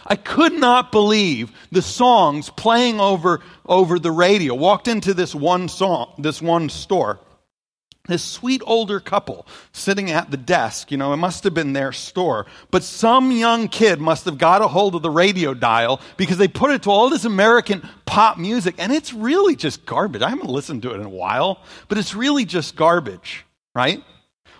I 0.05 0.15
could 0.15 0.53
not 0.53 0.91
believe 0.91 1.51
the 1.71 1.81
songs 1.81 2.49
playing 2.49 2.99
over, 2.99 3.41
over 3.65 3.97
the 3.97 4.11
radio. 4.11 4.53
Walked 4.53 4.87
into 4.87 5.13
this 5.13 5.33
one 5.33 5.69
song, 5.69 6.13
this 6.17 6.41
one 6.41 6.69
store. 6.69 7.19
This 8.07 8.23
sweet 8.23 8.63
older 8.65 8.99
couple 8.99 9.45
sitting 9.73 10.09
at 10.09 10.31
the 10.31 10.37
desk, 10.37 10.91
you 10.91 10.97
know, 10.97 11.13
it 11.13 11.17
must 11.17 11.43
have 11.43 11.53
been 11.53 11.73
their 11.73 11.91
store, 11.91 12.47
but 12.71 12.83
some 12.83 13.31
young 13.31 13.67
kid 13.67 14.01
must 14.01 14.25
have 14.25 14.39
got 14.39 14.63
a 14.63 14.67
hold 14.67 14.95
of 14.95 15.03
the 15.03 15.11
radio 15.11 15.53
dial 15.53 16.01
because 16.17 16.39
they 16.39 16.47
put 16.47 16.71
it 16.71 16.81
to 16.83 16.89
all 16.89 17.11
this 17.11 17.25
American 17.25 17.87
pop 18.07 18.39
music, 18.39 18.73
and 18.79 18.91
it's 18.91 19.13
really 19.13 19.55
just 19.55 19.85
garbage. 19.85 20.23
I 20.23 20.29
haven't 20.29 20.49
listened 20.49 20.81
to 20.81 20.91
it 20.91 20.99
in 20.99 21.05
a 21.05 21.09
while, 21.09 21.61
but 21.89 21.99
it's 21.99 22.15
really 22.15 22.43
just 22.43 22.75
garbage 22.75 23.45
right? 23.75 24.03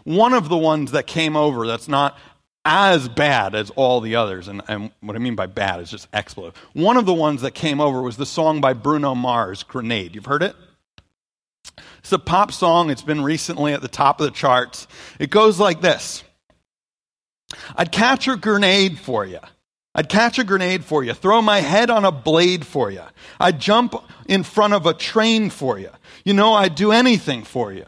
One 0.04 0.34
of 0.34 0.50
the 0.50 0.58
ones 0.58 0.92
that 0.92 1.08
came 1.08 1.36
over 1.36 1.68
that's 1.68 1.88
not 1.88 2.18
as 2.64 3.10
bad 3.10 3.56
as 3.56 3.72
all 3.72 4.02
the 4.02 4.16
others, 4.16 4.48
and, 4.48 4.62
and 4.68 4.92
what 5.02 5.16
I 5.16 5.20
mean 5.20 5.36
by 5.36 5.48
bad 5.48 5.80
is 5.80 5.90
just 5.90 6.08
expletive. 6.14 6.56
One 6.74 6.98
of 6.98 7.06
the 7.06 7.14
ones 7.14 7.42
that 7.42 7.56
came 7.56 7.82
over 7.82 8.02
was 8.02 8.18
the 8.18 8.26
song 8.26 8.62
by 8.62 8.74
Bruno 8.74 9.16
Mars, 9.16 9.64
Grenade. 9.64 10.14
You've 10.14 10.26
heard 10.26 10.44
it? 10.44 10.56
It's 12.00 12.12
a 12.12 12.20
pop 12.20 12.52
song. 12.52 12.90
It's 12.90 13.04
been 13.04 13.22
recently 13.24 13.74
at 13.74 13.82
the 13.82 13.88
top 13.88 14.20
of 14.20 14.26
the 14.26 14.32
charts. 14.32 14.88
It 15.20 15.30
goes 15.30 15.60
like 15.60 15.82
this 15.82 16.24
I'd 17.76 17.92
catch 17.92 18.28
a 18.28 18.36
grenade 18.36 19.00
for 19.00 19.26
you. 19.26 19.40
I'd 19.94 20.08
catch 20.08 20.40
a 20.40 20.44
grenade 20.46 20.86
for 20.86 21.04
you, 21.04 21.14
throw 21.14 21.42
my 21.42 21.60
head 21.60 21.90
on 21.90 22.06
a 22.06 22.12
blade 22.12 22.66
for 22.66 22.90
you. 22.90 23.04
I'd 23.40 23.60
jump 23.60 23.94
in 24.28 24.44
front 24.44 24.74
of 24.74 24.86
a 24.86 24.94
train 24.94 25.50
for 25.50 25.78
you. 25.78 25.90
You 26.24 26.34
know, 26.34 26.54
I'd 26.54 26.76
do 26.76 26.92
anything 26.94 27.44
for 27.44 27.74
you. 27.74 27.86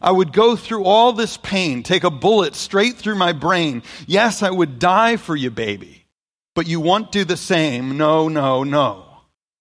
I 0.00 0.10
would 0.10 0.32
go 0.32 0.56
through 0.56 0.84
all 0.84 1.12
this 1.12 1.36
pain, 1.36 1.82
take 1.82 2.04
a 2.04 2.10
bullet 2.10 2.54
straight 2.54 2.96
through 2.96 3.16
my 3.16 3.32
brain. 3.32 3.82
Yes, 4.06 4.42
I 4.42 4.50
would 4.50 4.78
die 4.78 5.16
for 5.16 5.34
you, 5.34 5.50
baby. 5.50 6.06
But 6.54 6.66
you 6.66 6.80
won't 6.80 7.12
do 7.12 7.24
the 7.24 7.36
same. 7.36 7.96
No, 7.96 8.28
no, 8.28 8.64
no. 8.64 9.04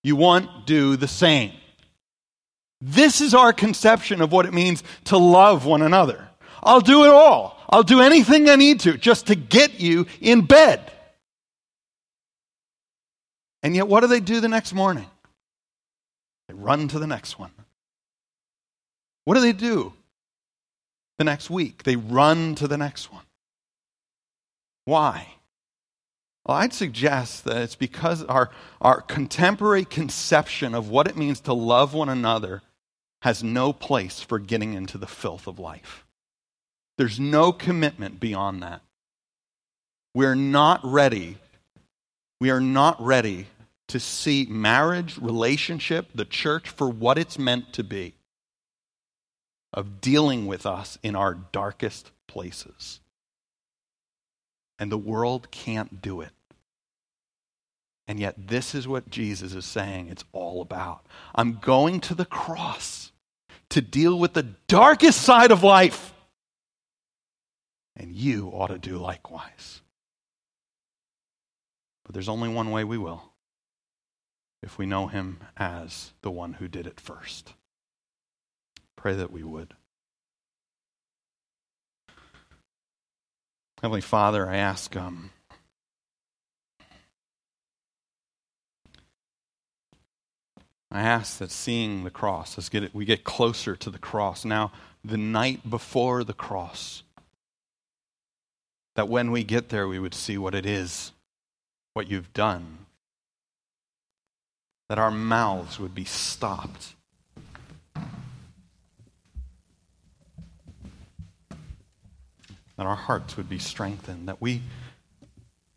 You 0.04 0.16
won't 0.16 0.66
do 0.66 0.96
the 0.96 1.08
same. 1.08 1.52
This 2.80 3.22
is 3.22 3.34
our 3.34 3.54
conception 3.54 4.22
of 4.22 4.32
what 4.32 4.46
it 4.46 4.54
means 4.54 4.84
to 5.06 5.18
love 5.18 5.66
one 5.66 5.82
another. 5.82 6.28
I'll 6.62 6.82
do 6.82 7.06
it 7.06 7.12
all. 7.12 7.60
I'll 7.70 7.84
do 7.84 8.02
anything 8.02 8.50
I 8.50 8.56
need 8.56 8.82
to 8.82 8.98
just 8.98 9.28
to 9.28 9.36
get 9.36 9.80
you 9.80 10.06
in 10.22 10.46
bed. 10.46 10.92
And 13.64 13.76
yet, 13.76 13.88
what 13.88 14.02
do 14.02 14.08
they 14.08 14.20
do 14.20 14.40
the 14.40 14.48
next 14.48 14.74
morning? 14.74 15.08
They 16.48 16.54
run 16.54 16.88
to 16.90 17.00
the 17.00 17.08
next 17.08 17.38
one. 17.38 17.52
What 19.26 19.34
do 19.34 19.42
they 19.42 19.54
do? 19.54 19.94
The 21.18 21.24
next 21.24 21.50
week. 21.50 21.84
They 21.84 21.96
run 21.96 22.56
to 22.56 22.68
the 22.68 22.78
next 22.78 23.12
one. 23.12 23.24
Why? 24.86 25.28
Well, 26.46 26.58
I'd 26.58 26.74
suggest 26.74 27.44
that 27.44 27.58
it's 27.58 27.76
because 27.76 28.24
our, 28.24 28.50
our 28.80 29.02
contemporary 29.02 29.84
conception 29.84 30.74
of 30.74 30.90
what 30.90 31.08
it 31.08 31.18
means 31.18 31.42
to 31.42 31.54
love 31.54 31.94
one 31.94 32.10
another 32.10 32.62
has 33.22 33.44
no 33.44 33.74
place 33.74 34.22
for 34.22 34.40
getting 34.40 34.74
into 34.74 34.98
the 34.98 35.08
filth 35.08 35.48
of 35.48 35.60
life. 35.60 36.06
There's 36.98 37.20
no 37.20 37.52
commitment 37.52 38.20
beyond 38.20 38.64
that. 38.64 38.82
We're 40.14 40.36
not 40.36 40.80
ready. 40.84 41.38
We 42.40 42.50
are 42.50 42.62
not 42.62 43.04
ready 43.04 43.48
to 43.88 44.00
see 44.00 44.48
marriage, 44.50 45.18
relationship, 45.18 46.08
the 46.14 46.26
church 46.26 46.70
for 46.70 46.90
what 46.90 47.18
it's 47.18 47.38
meant 47.38 47.74
to 47.74 47.84
be 47.84 48.14
of 49.74 50.02
dealing 50.02 50.48
with 50.48 50.66
us 50.66 50.98
in 51.04 51.16
our 51.16 51.34
darkest 51.34 52.12
places. 52.28 53.00
And 54.80 54.92
the 54.92 54.98
world 54.98 55.50
can't 55.52 56.02
do 56.02 56.22
it. 56.22 56.32
And 58.08 58.20
yet, 58.20 58.36
this 58.48 58.74
is 58.74 58.88
what 58.88 59.10
Jesus 59.10 59.54
is 59.54 59.66
saying 59.66 60.08
it's 60.08 60.24
all 60.32 60.62
about. 60.62 61.06
I'm 61.36 61.60
going 61.62 62.00
to 62.02 62.16
the 62.16 62.26
cross 62.26 63.12
to 63.70 63.82
deal 63.82 64.18
with 64.18 64.34
the 64.34 64.48
darkest 64.68 65.22
side 65.22 65.52
of 65.52 65.64
life. 65.64 66.14
And 67.96 68.16
you 68.16 68.50
ought 68.50 68.68
to 68.68 68.78
do 68.78 68.98
likewise. 68.98 69.82
But 72.06 72.14
there's 72.14 72.30
only 72.30 72.48
one 72.48 72.72
way 72.72 72.86
we 72.86 72.98
will 72.98 73.34
if 74.64 74.78
we 74.78 74.86
know 74.86 75.08
him 75.08 75.40
as 75.58 76.14
the 76.22 76.32
one 76.32 76.54
who 76.54 76.68
did 76.68 76.88
it 76.88 77.00
first. 77.00 77.54
Pray 78.98 79.16
that 79.16 79.32
we 79.32 79.44
would. 79.44 79.74
Heavenly 83.82 84.02
Father, 84.02 84.50
I 84.50 84.58
ask 84.58 84.96
um, 84.98 85.30
I 90.92 91.02
ask 91.02 91.38
that 91.38 91.52
seeing 91.52 92.04
the 92.04 92.10
cross, 92.10 92.58
let's 92.58 92.70
get 92.70 92.84
it, 92.84 92.96
we 92.96 93.06
get 93.06 93.24
closer 93.24 93.76
to 93.76 93.90
the 93.90 94.00
cross. 94.00 94.46
Now, 94.46 94.72
the 95.04 95.18
night 95.18 95.70
before 95.70 96.24
the 96.24 96.34
cross, 96.34 97.04
that 98.96 99.08
when 99.08 99.32
we 99.32 99.44
get 99.44 99.70
there, 99.70 99.88
we 99.88 100.00
would 100.00 100.16
see 100.16 100.38
what 100.38 100.56
it 100.56 100.66
is, 100.66 101.12
what 101.94 102.10
you've 102.10 102.34
done, 102.34 102.86
that 104.90 104.98
our 104.98 105.12
mouths 105.12 105.80
would 105.80 105.94
be 105.94 106.06
stopped. 106.06 106.96
That 112.78 112.86
our 112.86 112.96
hearts 112.96 113.36
would 113.38 113.50
be 113.50 113.60
strengthened, 113.60 114.28
that 114.28 114.42
we, 114.42 114.62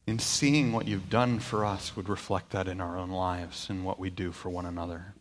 in 0.06 0.18
seeing 0.18 0.72
what 0.72 0.86
you've 0.86 1.10
done 1.10 1.40
for 1.40 1.64
us, 1.64 1.96
would 1.96 2.08
reflect 2.08 2.50
that 2.50 2.68
in 2.68 2.80
our 2.80 2.96
own 2.96 3.10
lives 3.10 3.68
and 3.70 3.84
what 3.84 3.98
we 3.98 4.10
do 4.10 4.32
for 4.32 4.50
one 4.50 4.66
another. 4.66 5.14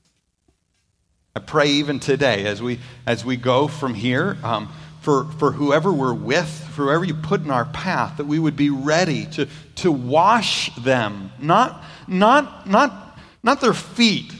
I 1.35 1.39
pray 1.39 1.67
even 1.67 1.99
today 1.99 2.45
as 2.45 2.61
we, 2.61 2.79
as 3.05 3.23
we 3.23 3.37
go 3.37 3.67
from 3.67 3.93
here, 3.93 4.37
um, 4.43 4.69
for, 5.01 5.25
for 5.39 5.51
whoever 5.53 5.91
we're 5.91 6.13
with, 6.13 6.49
for 6.75 6.85
whoever 6.85 7.05
you 7.05 7.13
put 7.13 7.41
in 7.41 7.51
our 7.51 7.65
path, 7.65 8.17
that 8.17 8.25
we 8.25 8.39
would 8.39 8.57
be 8.57 8.69
ready 8.69 9.25
to, 9.27 9.47
to 9.75 9.91
wash 9.91 10.75
them, 10.75 11.31
not, 11.39 11.83
not, 12.07 12.67
not, 12.67 13.17
not 13.41 13.61
their 13.61 13.73
feet, 13.73 14.33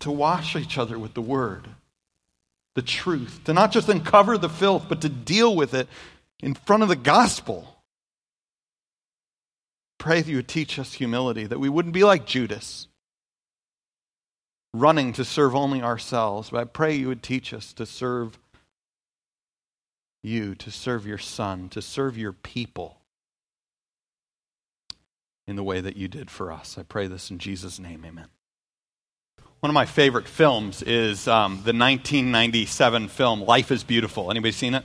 to 0.00 0.10
wash 0.10 0.56
each 0.56 0.78
other 0.78 0.98
with 0.98 1.14
the 1.14 1.22
word, 1.22 1.68
the 2.74 2.82
truth, 2.82 3.40
to 3.44 3.52
not 3.52 3.72
just 3.72 3.88
uncover 3.88 4.38
the 4.38 4.48
filth, 4.48 4.86
but 4.88 5.00
to 5.02 5.08
deal 5.08 5.54
with 5.54 5.74
it 5.74 5.88
in 6.40 6.54
front 6.54 6.82
of 6.82 6.88
the 6.88 6.96
gospel. 6.96 7.76
Pray 9.98 10.20
that 10.20 10.30
you 10.30 10.36
would 10.36 10.48
teach 10.48 10.78
us 10.78 10.94
humility, 10.94 11.46
that 11.46 11.60
we 11.60 11.68
wouldn't 11.68 11.94
be 11.94 12.04
like 12.04 12.26
Judas 12.26 12.88
running 14.74 15.12
to 15.12 15.24
serve 15.24 15.54
only 15.54 15.82
ourselves. 15.82 16.50
But 16.50 16.60
I 16.60 16.64
pray 16.64 16.94
you 16.94 17.08
would 17.08 17.22
teach 17.22 17.52
us 17.52 17.72
to 17.74 17.86
serve 17.86 18.38
you, 20.22 20.54
to 20.56 20.70
serve 20.70 21.06
your 21.06 21.18
Son, 21.18 21.68
to 21.70 21.82
serve 21.82 22.16
your 22.16 22.32
people 22.32 22.98
in 25.46 25.56
the 25.56 25.64
way 25.64 25.80
that 25.80 25.96
you 25.96 26.08
did 26.08 26.30
for 26.30 26.50
us. 26.50 26.78
I 26.78 26.82
pray 26.84 27.06
this 27.06 27.30
in 27.30 27.38
Jesus' 27.38 27.78
name. 27.78 28.04
Amen. 28.04 28.28
One 29.62 29.70
of 29.70 29.74
my 29.74 29.86
favorite 29.86 30.26
films 30.26 30.82
is 30.82 31.28
um, 31.28 31.52
the 31.52 31.72
1997 31.72 33.06
film 33.06 33.42
Life 33.42 33.70
is 33.70 33.84
Beautiful. 33.84 34.28
Anybody 34.28 34.50
seen 34.50 34.74
it? 34.74 34.84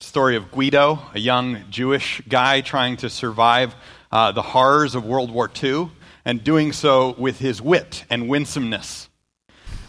Story 0.00 0.36
of 0.36 0.50
Guido, 0.50 1.00
a 1.12 1.20
young 1.20 1.62
Jewish 1.68 2.22
guy 2.26 2.62
trying 2.62 2.96
to 2.96 3.10
survive 3.10 3.74
uh, 4.10 4.32
the 4.32 4.40
horrors 4.40 4.94
of 4.94 5.04
World 5.04 5.30
War 5.30 5.50
II 5.62 5.90
and 6.24 6.42
doing 6.42 6.72
so 6.72 7.14
with 7.18 7.40
his 7.40 7.60
wit 7.60 8.06
and 8.08 8.26
winsomeness. 8.26 9.10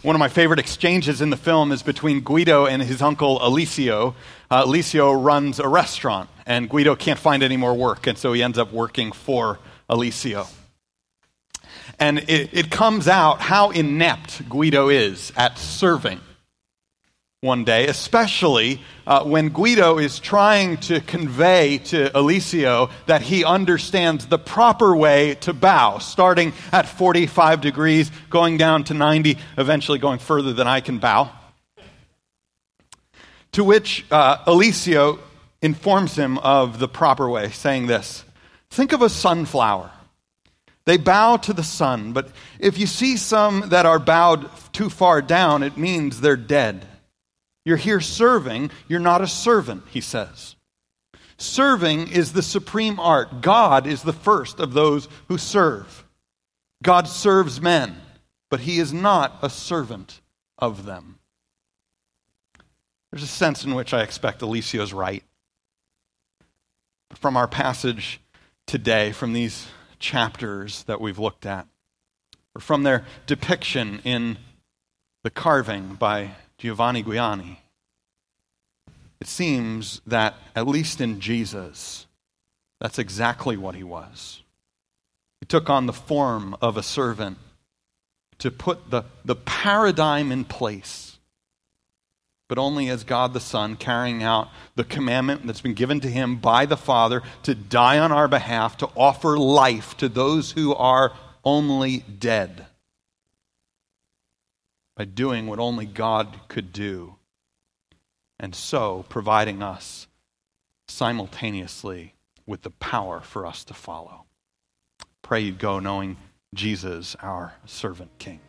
One 0.02 0.14
of 0.14 0.20
my 0.20 0.28
favorite 0.28 0.60
exchanges 0.60 1.22
in 1.22 1.30
the 1.30 1.38
film 1.38 1.72
is 1.72 1.82
between 1.82 2.20
Guido 2.20 2.66
and 2.66 2.82
his 2.82 3.00
uncle 3.00 3.38
Alessio. 3.42 4.14
Uh, 4.50 4.64
Alessio 4.66 5.10
runs 5.10 5.58
a 5.58 5.66
restaurant, 5.66 6.28
and 6.44 6.68
Guido 6.68 6.96
can't 6.96 7.18
find 7.18 7.42
any 7.42 7.56
more 7.56 7.72
work, 7.72 8.06
and 8.06 8.18
so 8.18 8.34
he 8.34 8.42
ends 8.42 8.58
up 8.58 8.74
working 8.74 9.10
for 9.10 9.58
Alessio. 9.88 10.48
And 11.98 12.18
it, 12.18 12.50
it 12.52 12.70
comes 12.70 13.08
out 13.08 13.40
how 13.40 13.70
inept 13.70 14.48
Guido 14.48 14.88
is 14.88 15.32
at 15.36 15.58
serving 15.58 16.20
one 17.44 17.62
day, 17.62 17.86
especially 17.88 18.80
uh, 19.06 19.22
when 19.22 19.50
Guido 19.50 19.98
is 19.98 20.18
trying 20.18 20.78
to 20.78 21.00
convey 21.00 21.76
to 21.76 22.18
Alessio 22.18 22.88
that 23.04 23.20
he 23.20 23.44
understands 23.44 24.26
the 24.26 24.38
proper 24.38 24.96
way 24.96 25.34
to 25.42 25.52
bow, 25.52 25.98
starting 25.98 26.54
at 26.72 26.88
45 26.88 27.60
degrees, 27.60 28.10
going 28.30 28.56
down 28.56 28.84
to 28.84 28.94
90, 28.94 29.36
eventually 29.58 29.98
going 29.98 30.18
further 30.18 30.54
than 30.54 30.66
I 30.66 30.80
can 30.80 30.98
bow. 30.98 31.30
To 33.52 33.62
which 33.62 34.06
uh, 34.10 34.38
informs 35.60 36.16
him 36.16 36.38
of 36.38 36.78
the 36.78 36.88
proper 36.88 37.28
way, 37.28 37.50
saying 37.50 37.86
this 37.86 38.24
Think 38.70 38.92
of 38.92 39.02
a 39.02 39.10
sunflower. 39.10 39.90
They 40.86 40.98
bow 40.98 41.38
to 41.38 41.52
the 41.52 41.64
sun, 41.64 42.12
but 42.12 42.28
if 42.58 42.78
you 42.78 42.86
see 42.86 43.16
some 43.16 43.70
that 43.70 43.86
are 43.86 43.98
bowed 43.98 44.50
too 44.72 44.90
far 44.90 45.22
down, 45.22 45.62
it 45.62 45.78
means 45.78 46.20
they're 46.20 46.36
dead. 46.36 46.86
You're 47.64 47.78
here 47.78 48.00
serving, 48.00 48.70
you're 48.86 49.00
not 49.00 49.22
a 49.22 49.26
servant, 49.26 49.84
he 49.90 50.02
says. 50.02 50.56
Serving 51.38 52.08
is 52.08 52.32
the 52.32 52.42
supreme 52.42 53.00
art. 53.00 53.40
God 53.40 53.86
is 53.86 54.02
the 54.02 54.12
first 54.12 54.60
of 54.60 54.74
those 54.74 55.08
who 55.28 55.38
serve. 55.38 56.04
God 56.82 57.08
serves 57.08 57.60
men, 57.60 57.96
but 58.50 58.60
he 58.60 58.78
is 58.78 58.92
not 58.92 59.38
a 59.40 59.48
servant 59.48 60.20
of 60.58 60.84
them. 60.84 61.18
There's 63.10 63.22
a 63.22 63.28
sense 63.28 63.64
in 63.64 63.74
which 63.74 63.94
I 63.94 64.02
expect 64.02 64.42
Alessio's 64.42 64.92
right. 64.92 65.24
From 67.14 67.36
our 67.36 67.48
passage 67.48 68.20
today, 68.66 69.12
from 69.12 69.32
these 69.32 69.66
chapters 70.04 70.84
that 70.84 71.00
we've 71.00 71.18
looked 71.18 71.46
at, 71.46 71.66
or 72.54 72.60
from 72.60 72.82
their 72.82 73.04
depiction 73.26 74.00
in 74.04 74.38
the 75.22 75.30
carving 75.30 75.94
by 75.94 76.32
Giovanni 76.58 77.02
Giuliani, 77.02 77.56
it 79.20 79.26
seems 79.26 80.02
that, 80.06 80.34
at 80.54 80.68
least 80.68 81.00
in 81.00 81.18
Jesus, 81.20 82.06
that's 82.80 82.98
exactly 82.98 83.56
what 83.56 83.74
he 83.74 83.82
was. 83.82 84.42
He 85.40 85.46
took 85.46 85.70
on 85.70 85.86
the 85.86 85.92
form 85.92 86.56
of 86.60 86.76
a 86.76 86.82
servant 86.82 87.38
to 88.38 88.50
put 88.50 88.90
the, 88.90 89.04
the 89.24 89.36
paradigm 89.36 90.30
in 90.30 90.44
place, 90.44 91.03
but 92.48 92.58
only 92.58 92.88
as 92.88 93.04
God 93.04 93.32
the 93.32 93.40
Son 93.40 93.76
carrying 93.76 94.22
out 94.22 94.48
the 94.74 94.84
commandment 94.84 95.46
that's 95.46 95.60
been 95.60 95.74
given 95.74 96.00
to 96.00 96.10
him 96.10 96.36
by 96.36 96.66
the 96.66 96.76
Father 96.76 97.22
to 97.42 97.54
die 97.54 97.98
on 97.98 98.12
our 98.12 98.28
behalf, 98.28 98.76
to 98.78 98.90
offer 98.96 99.38
life 99.38 99.96
to 99.96 100.08
those 100.08 100.52
who 100.52 100.74
are 100.74 101.12
only 101.44 101.98
dead 102.00 102.66
by 104.96 105.04
doing 105.04 105.46
what 105.46 105.58
only 105.58 105.86
God 105.86 106.40
could 106.48 106.72
do, 106.72 107.16
and 108.38 108.54
so 108.54 109.04
providing 109.08 109.62
us 109.62 110.06
simultaneously 110.86 112.14
with 112.46 112.62
the 112.62 112.70
power 112.70 113.20
for 113.20 113.46
us 113.46 113.64
to 113.64 113.74
follow. 113.74 114.24
Pray 115.22 115.40
you 115.40 115.52
go 115.52 115.80
knowing 115.80 116.16
Jesus, 116.54 117.16
our 117.22 117.54
servant 117.64 118.10
king. 118.18 118.40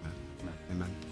Amen. 0.00 0.54
Amen. 0.72 1.11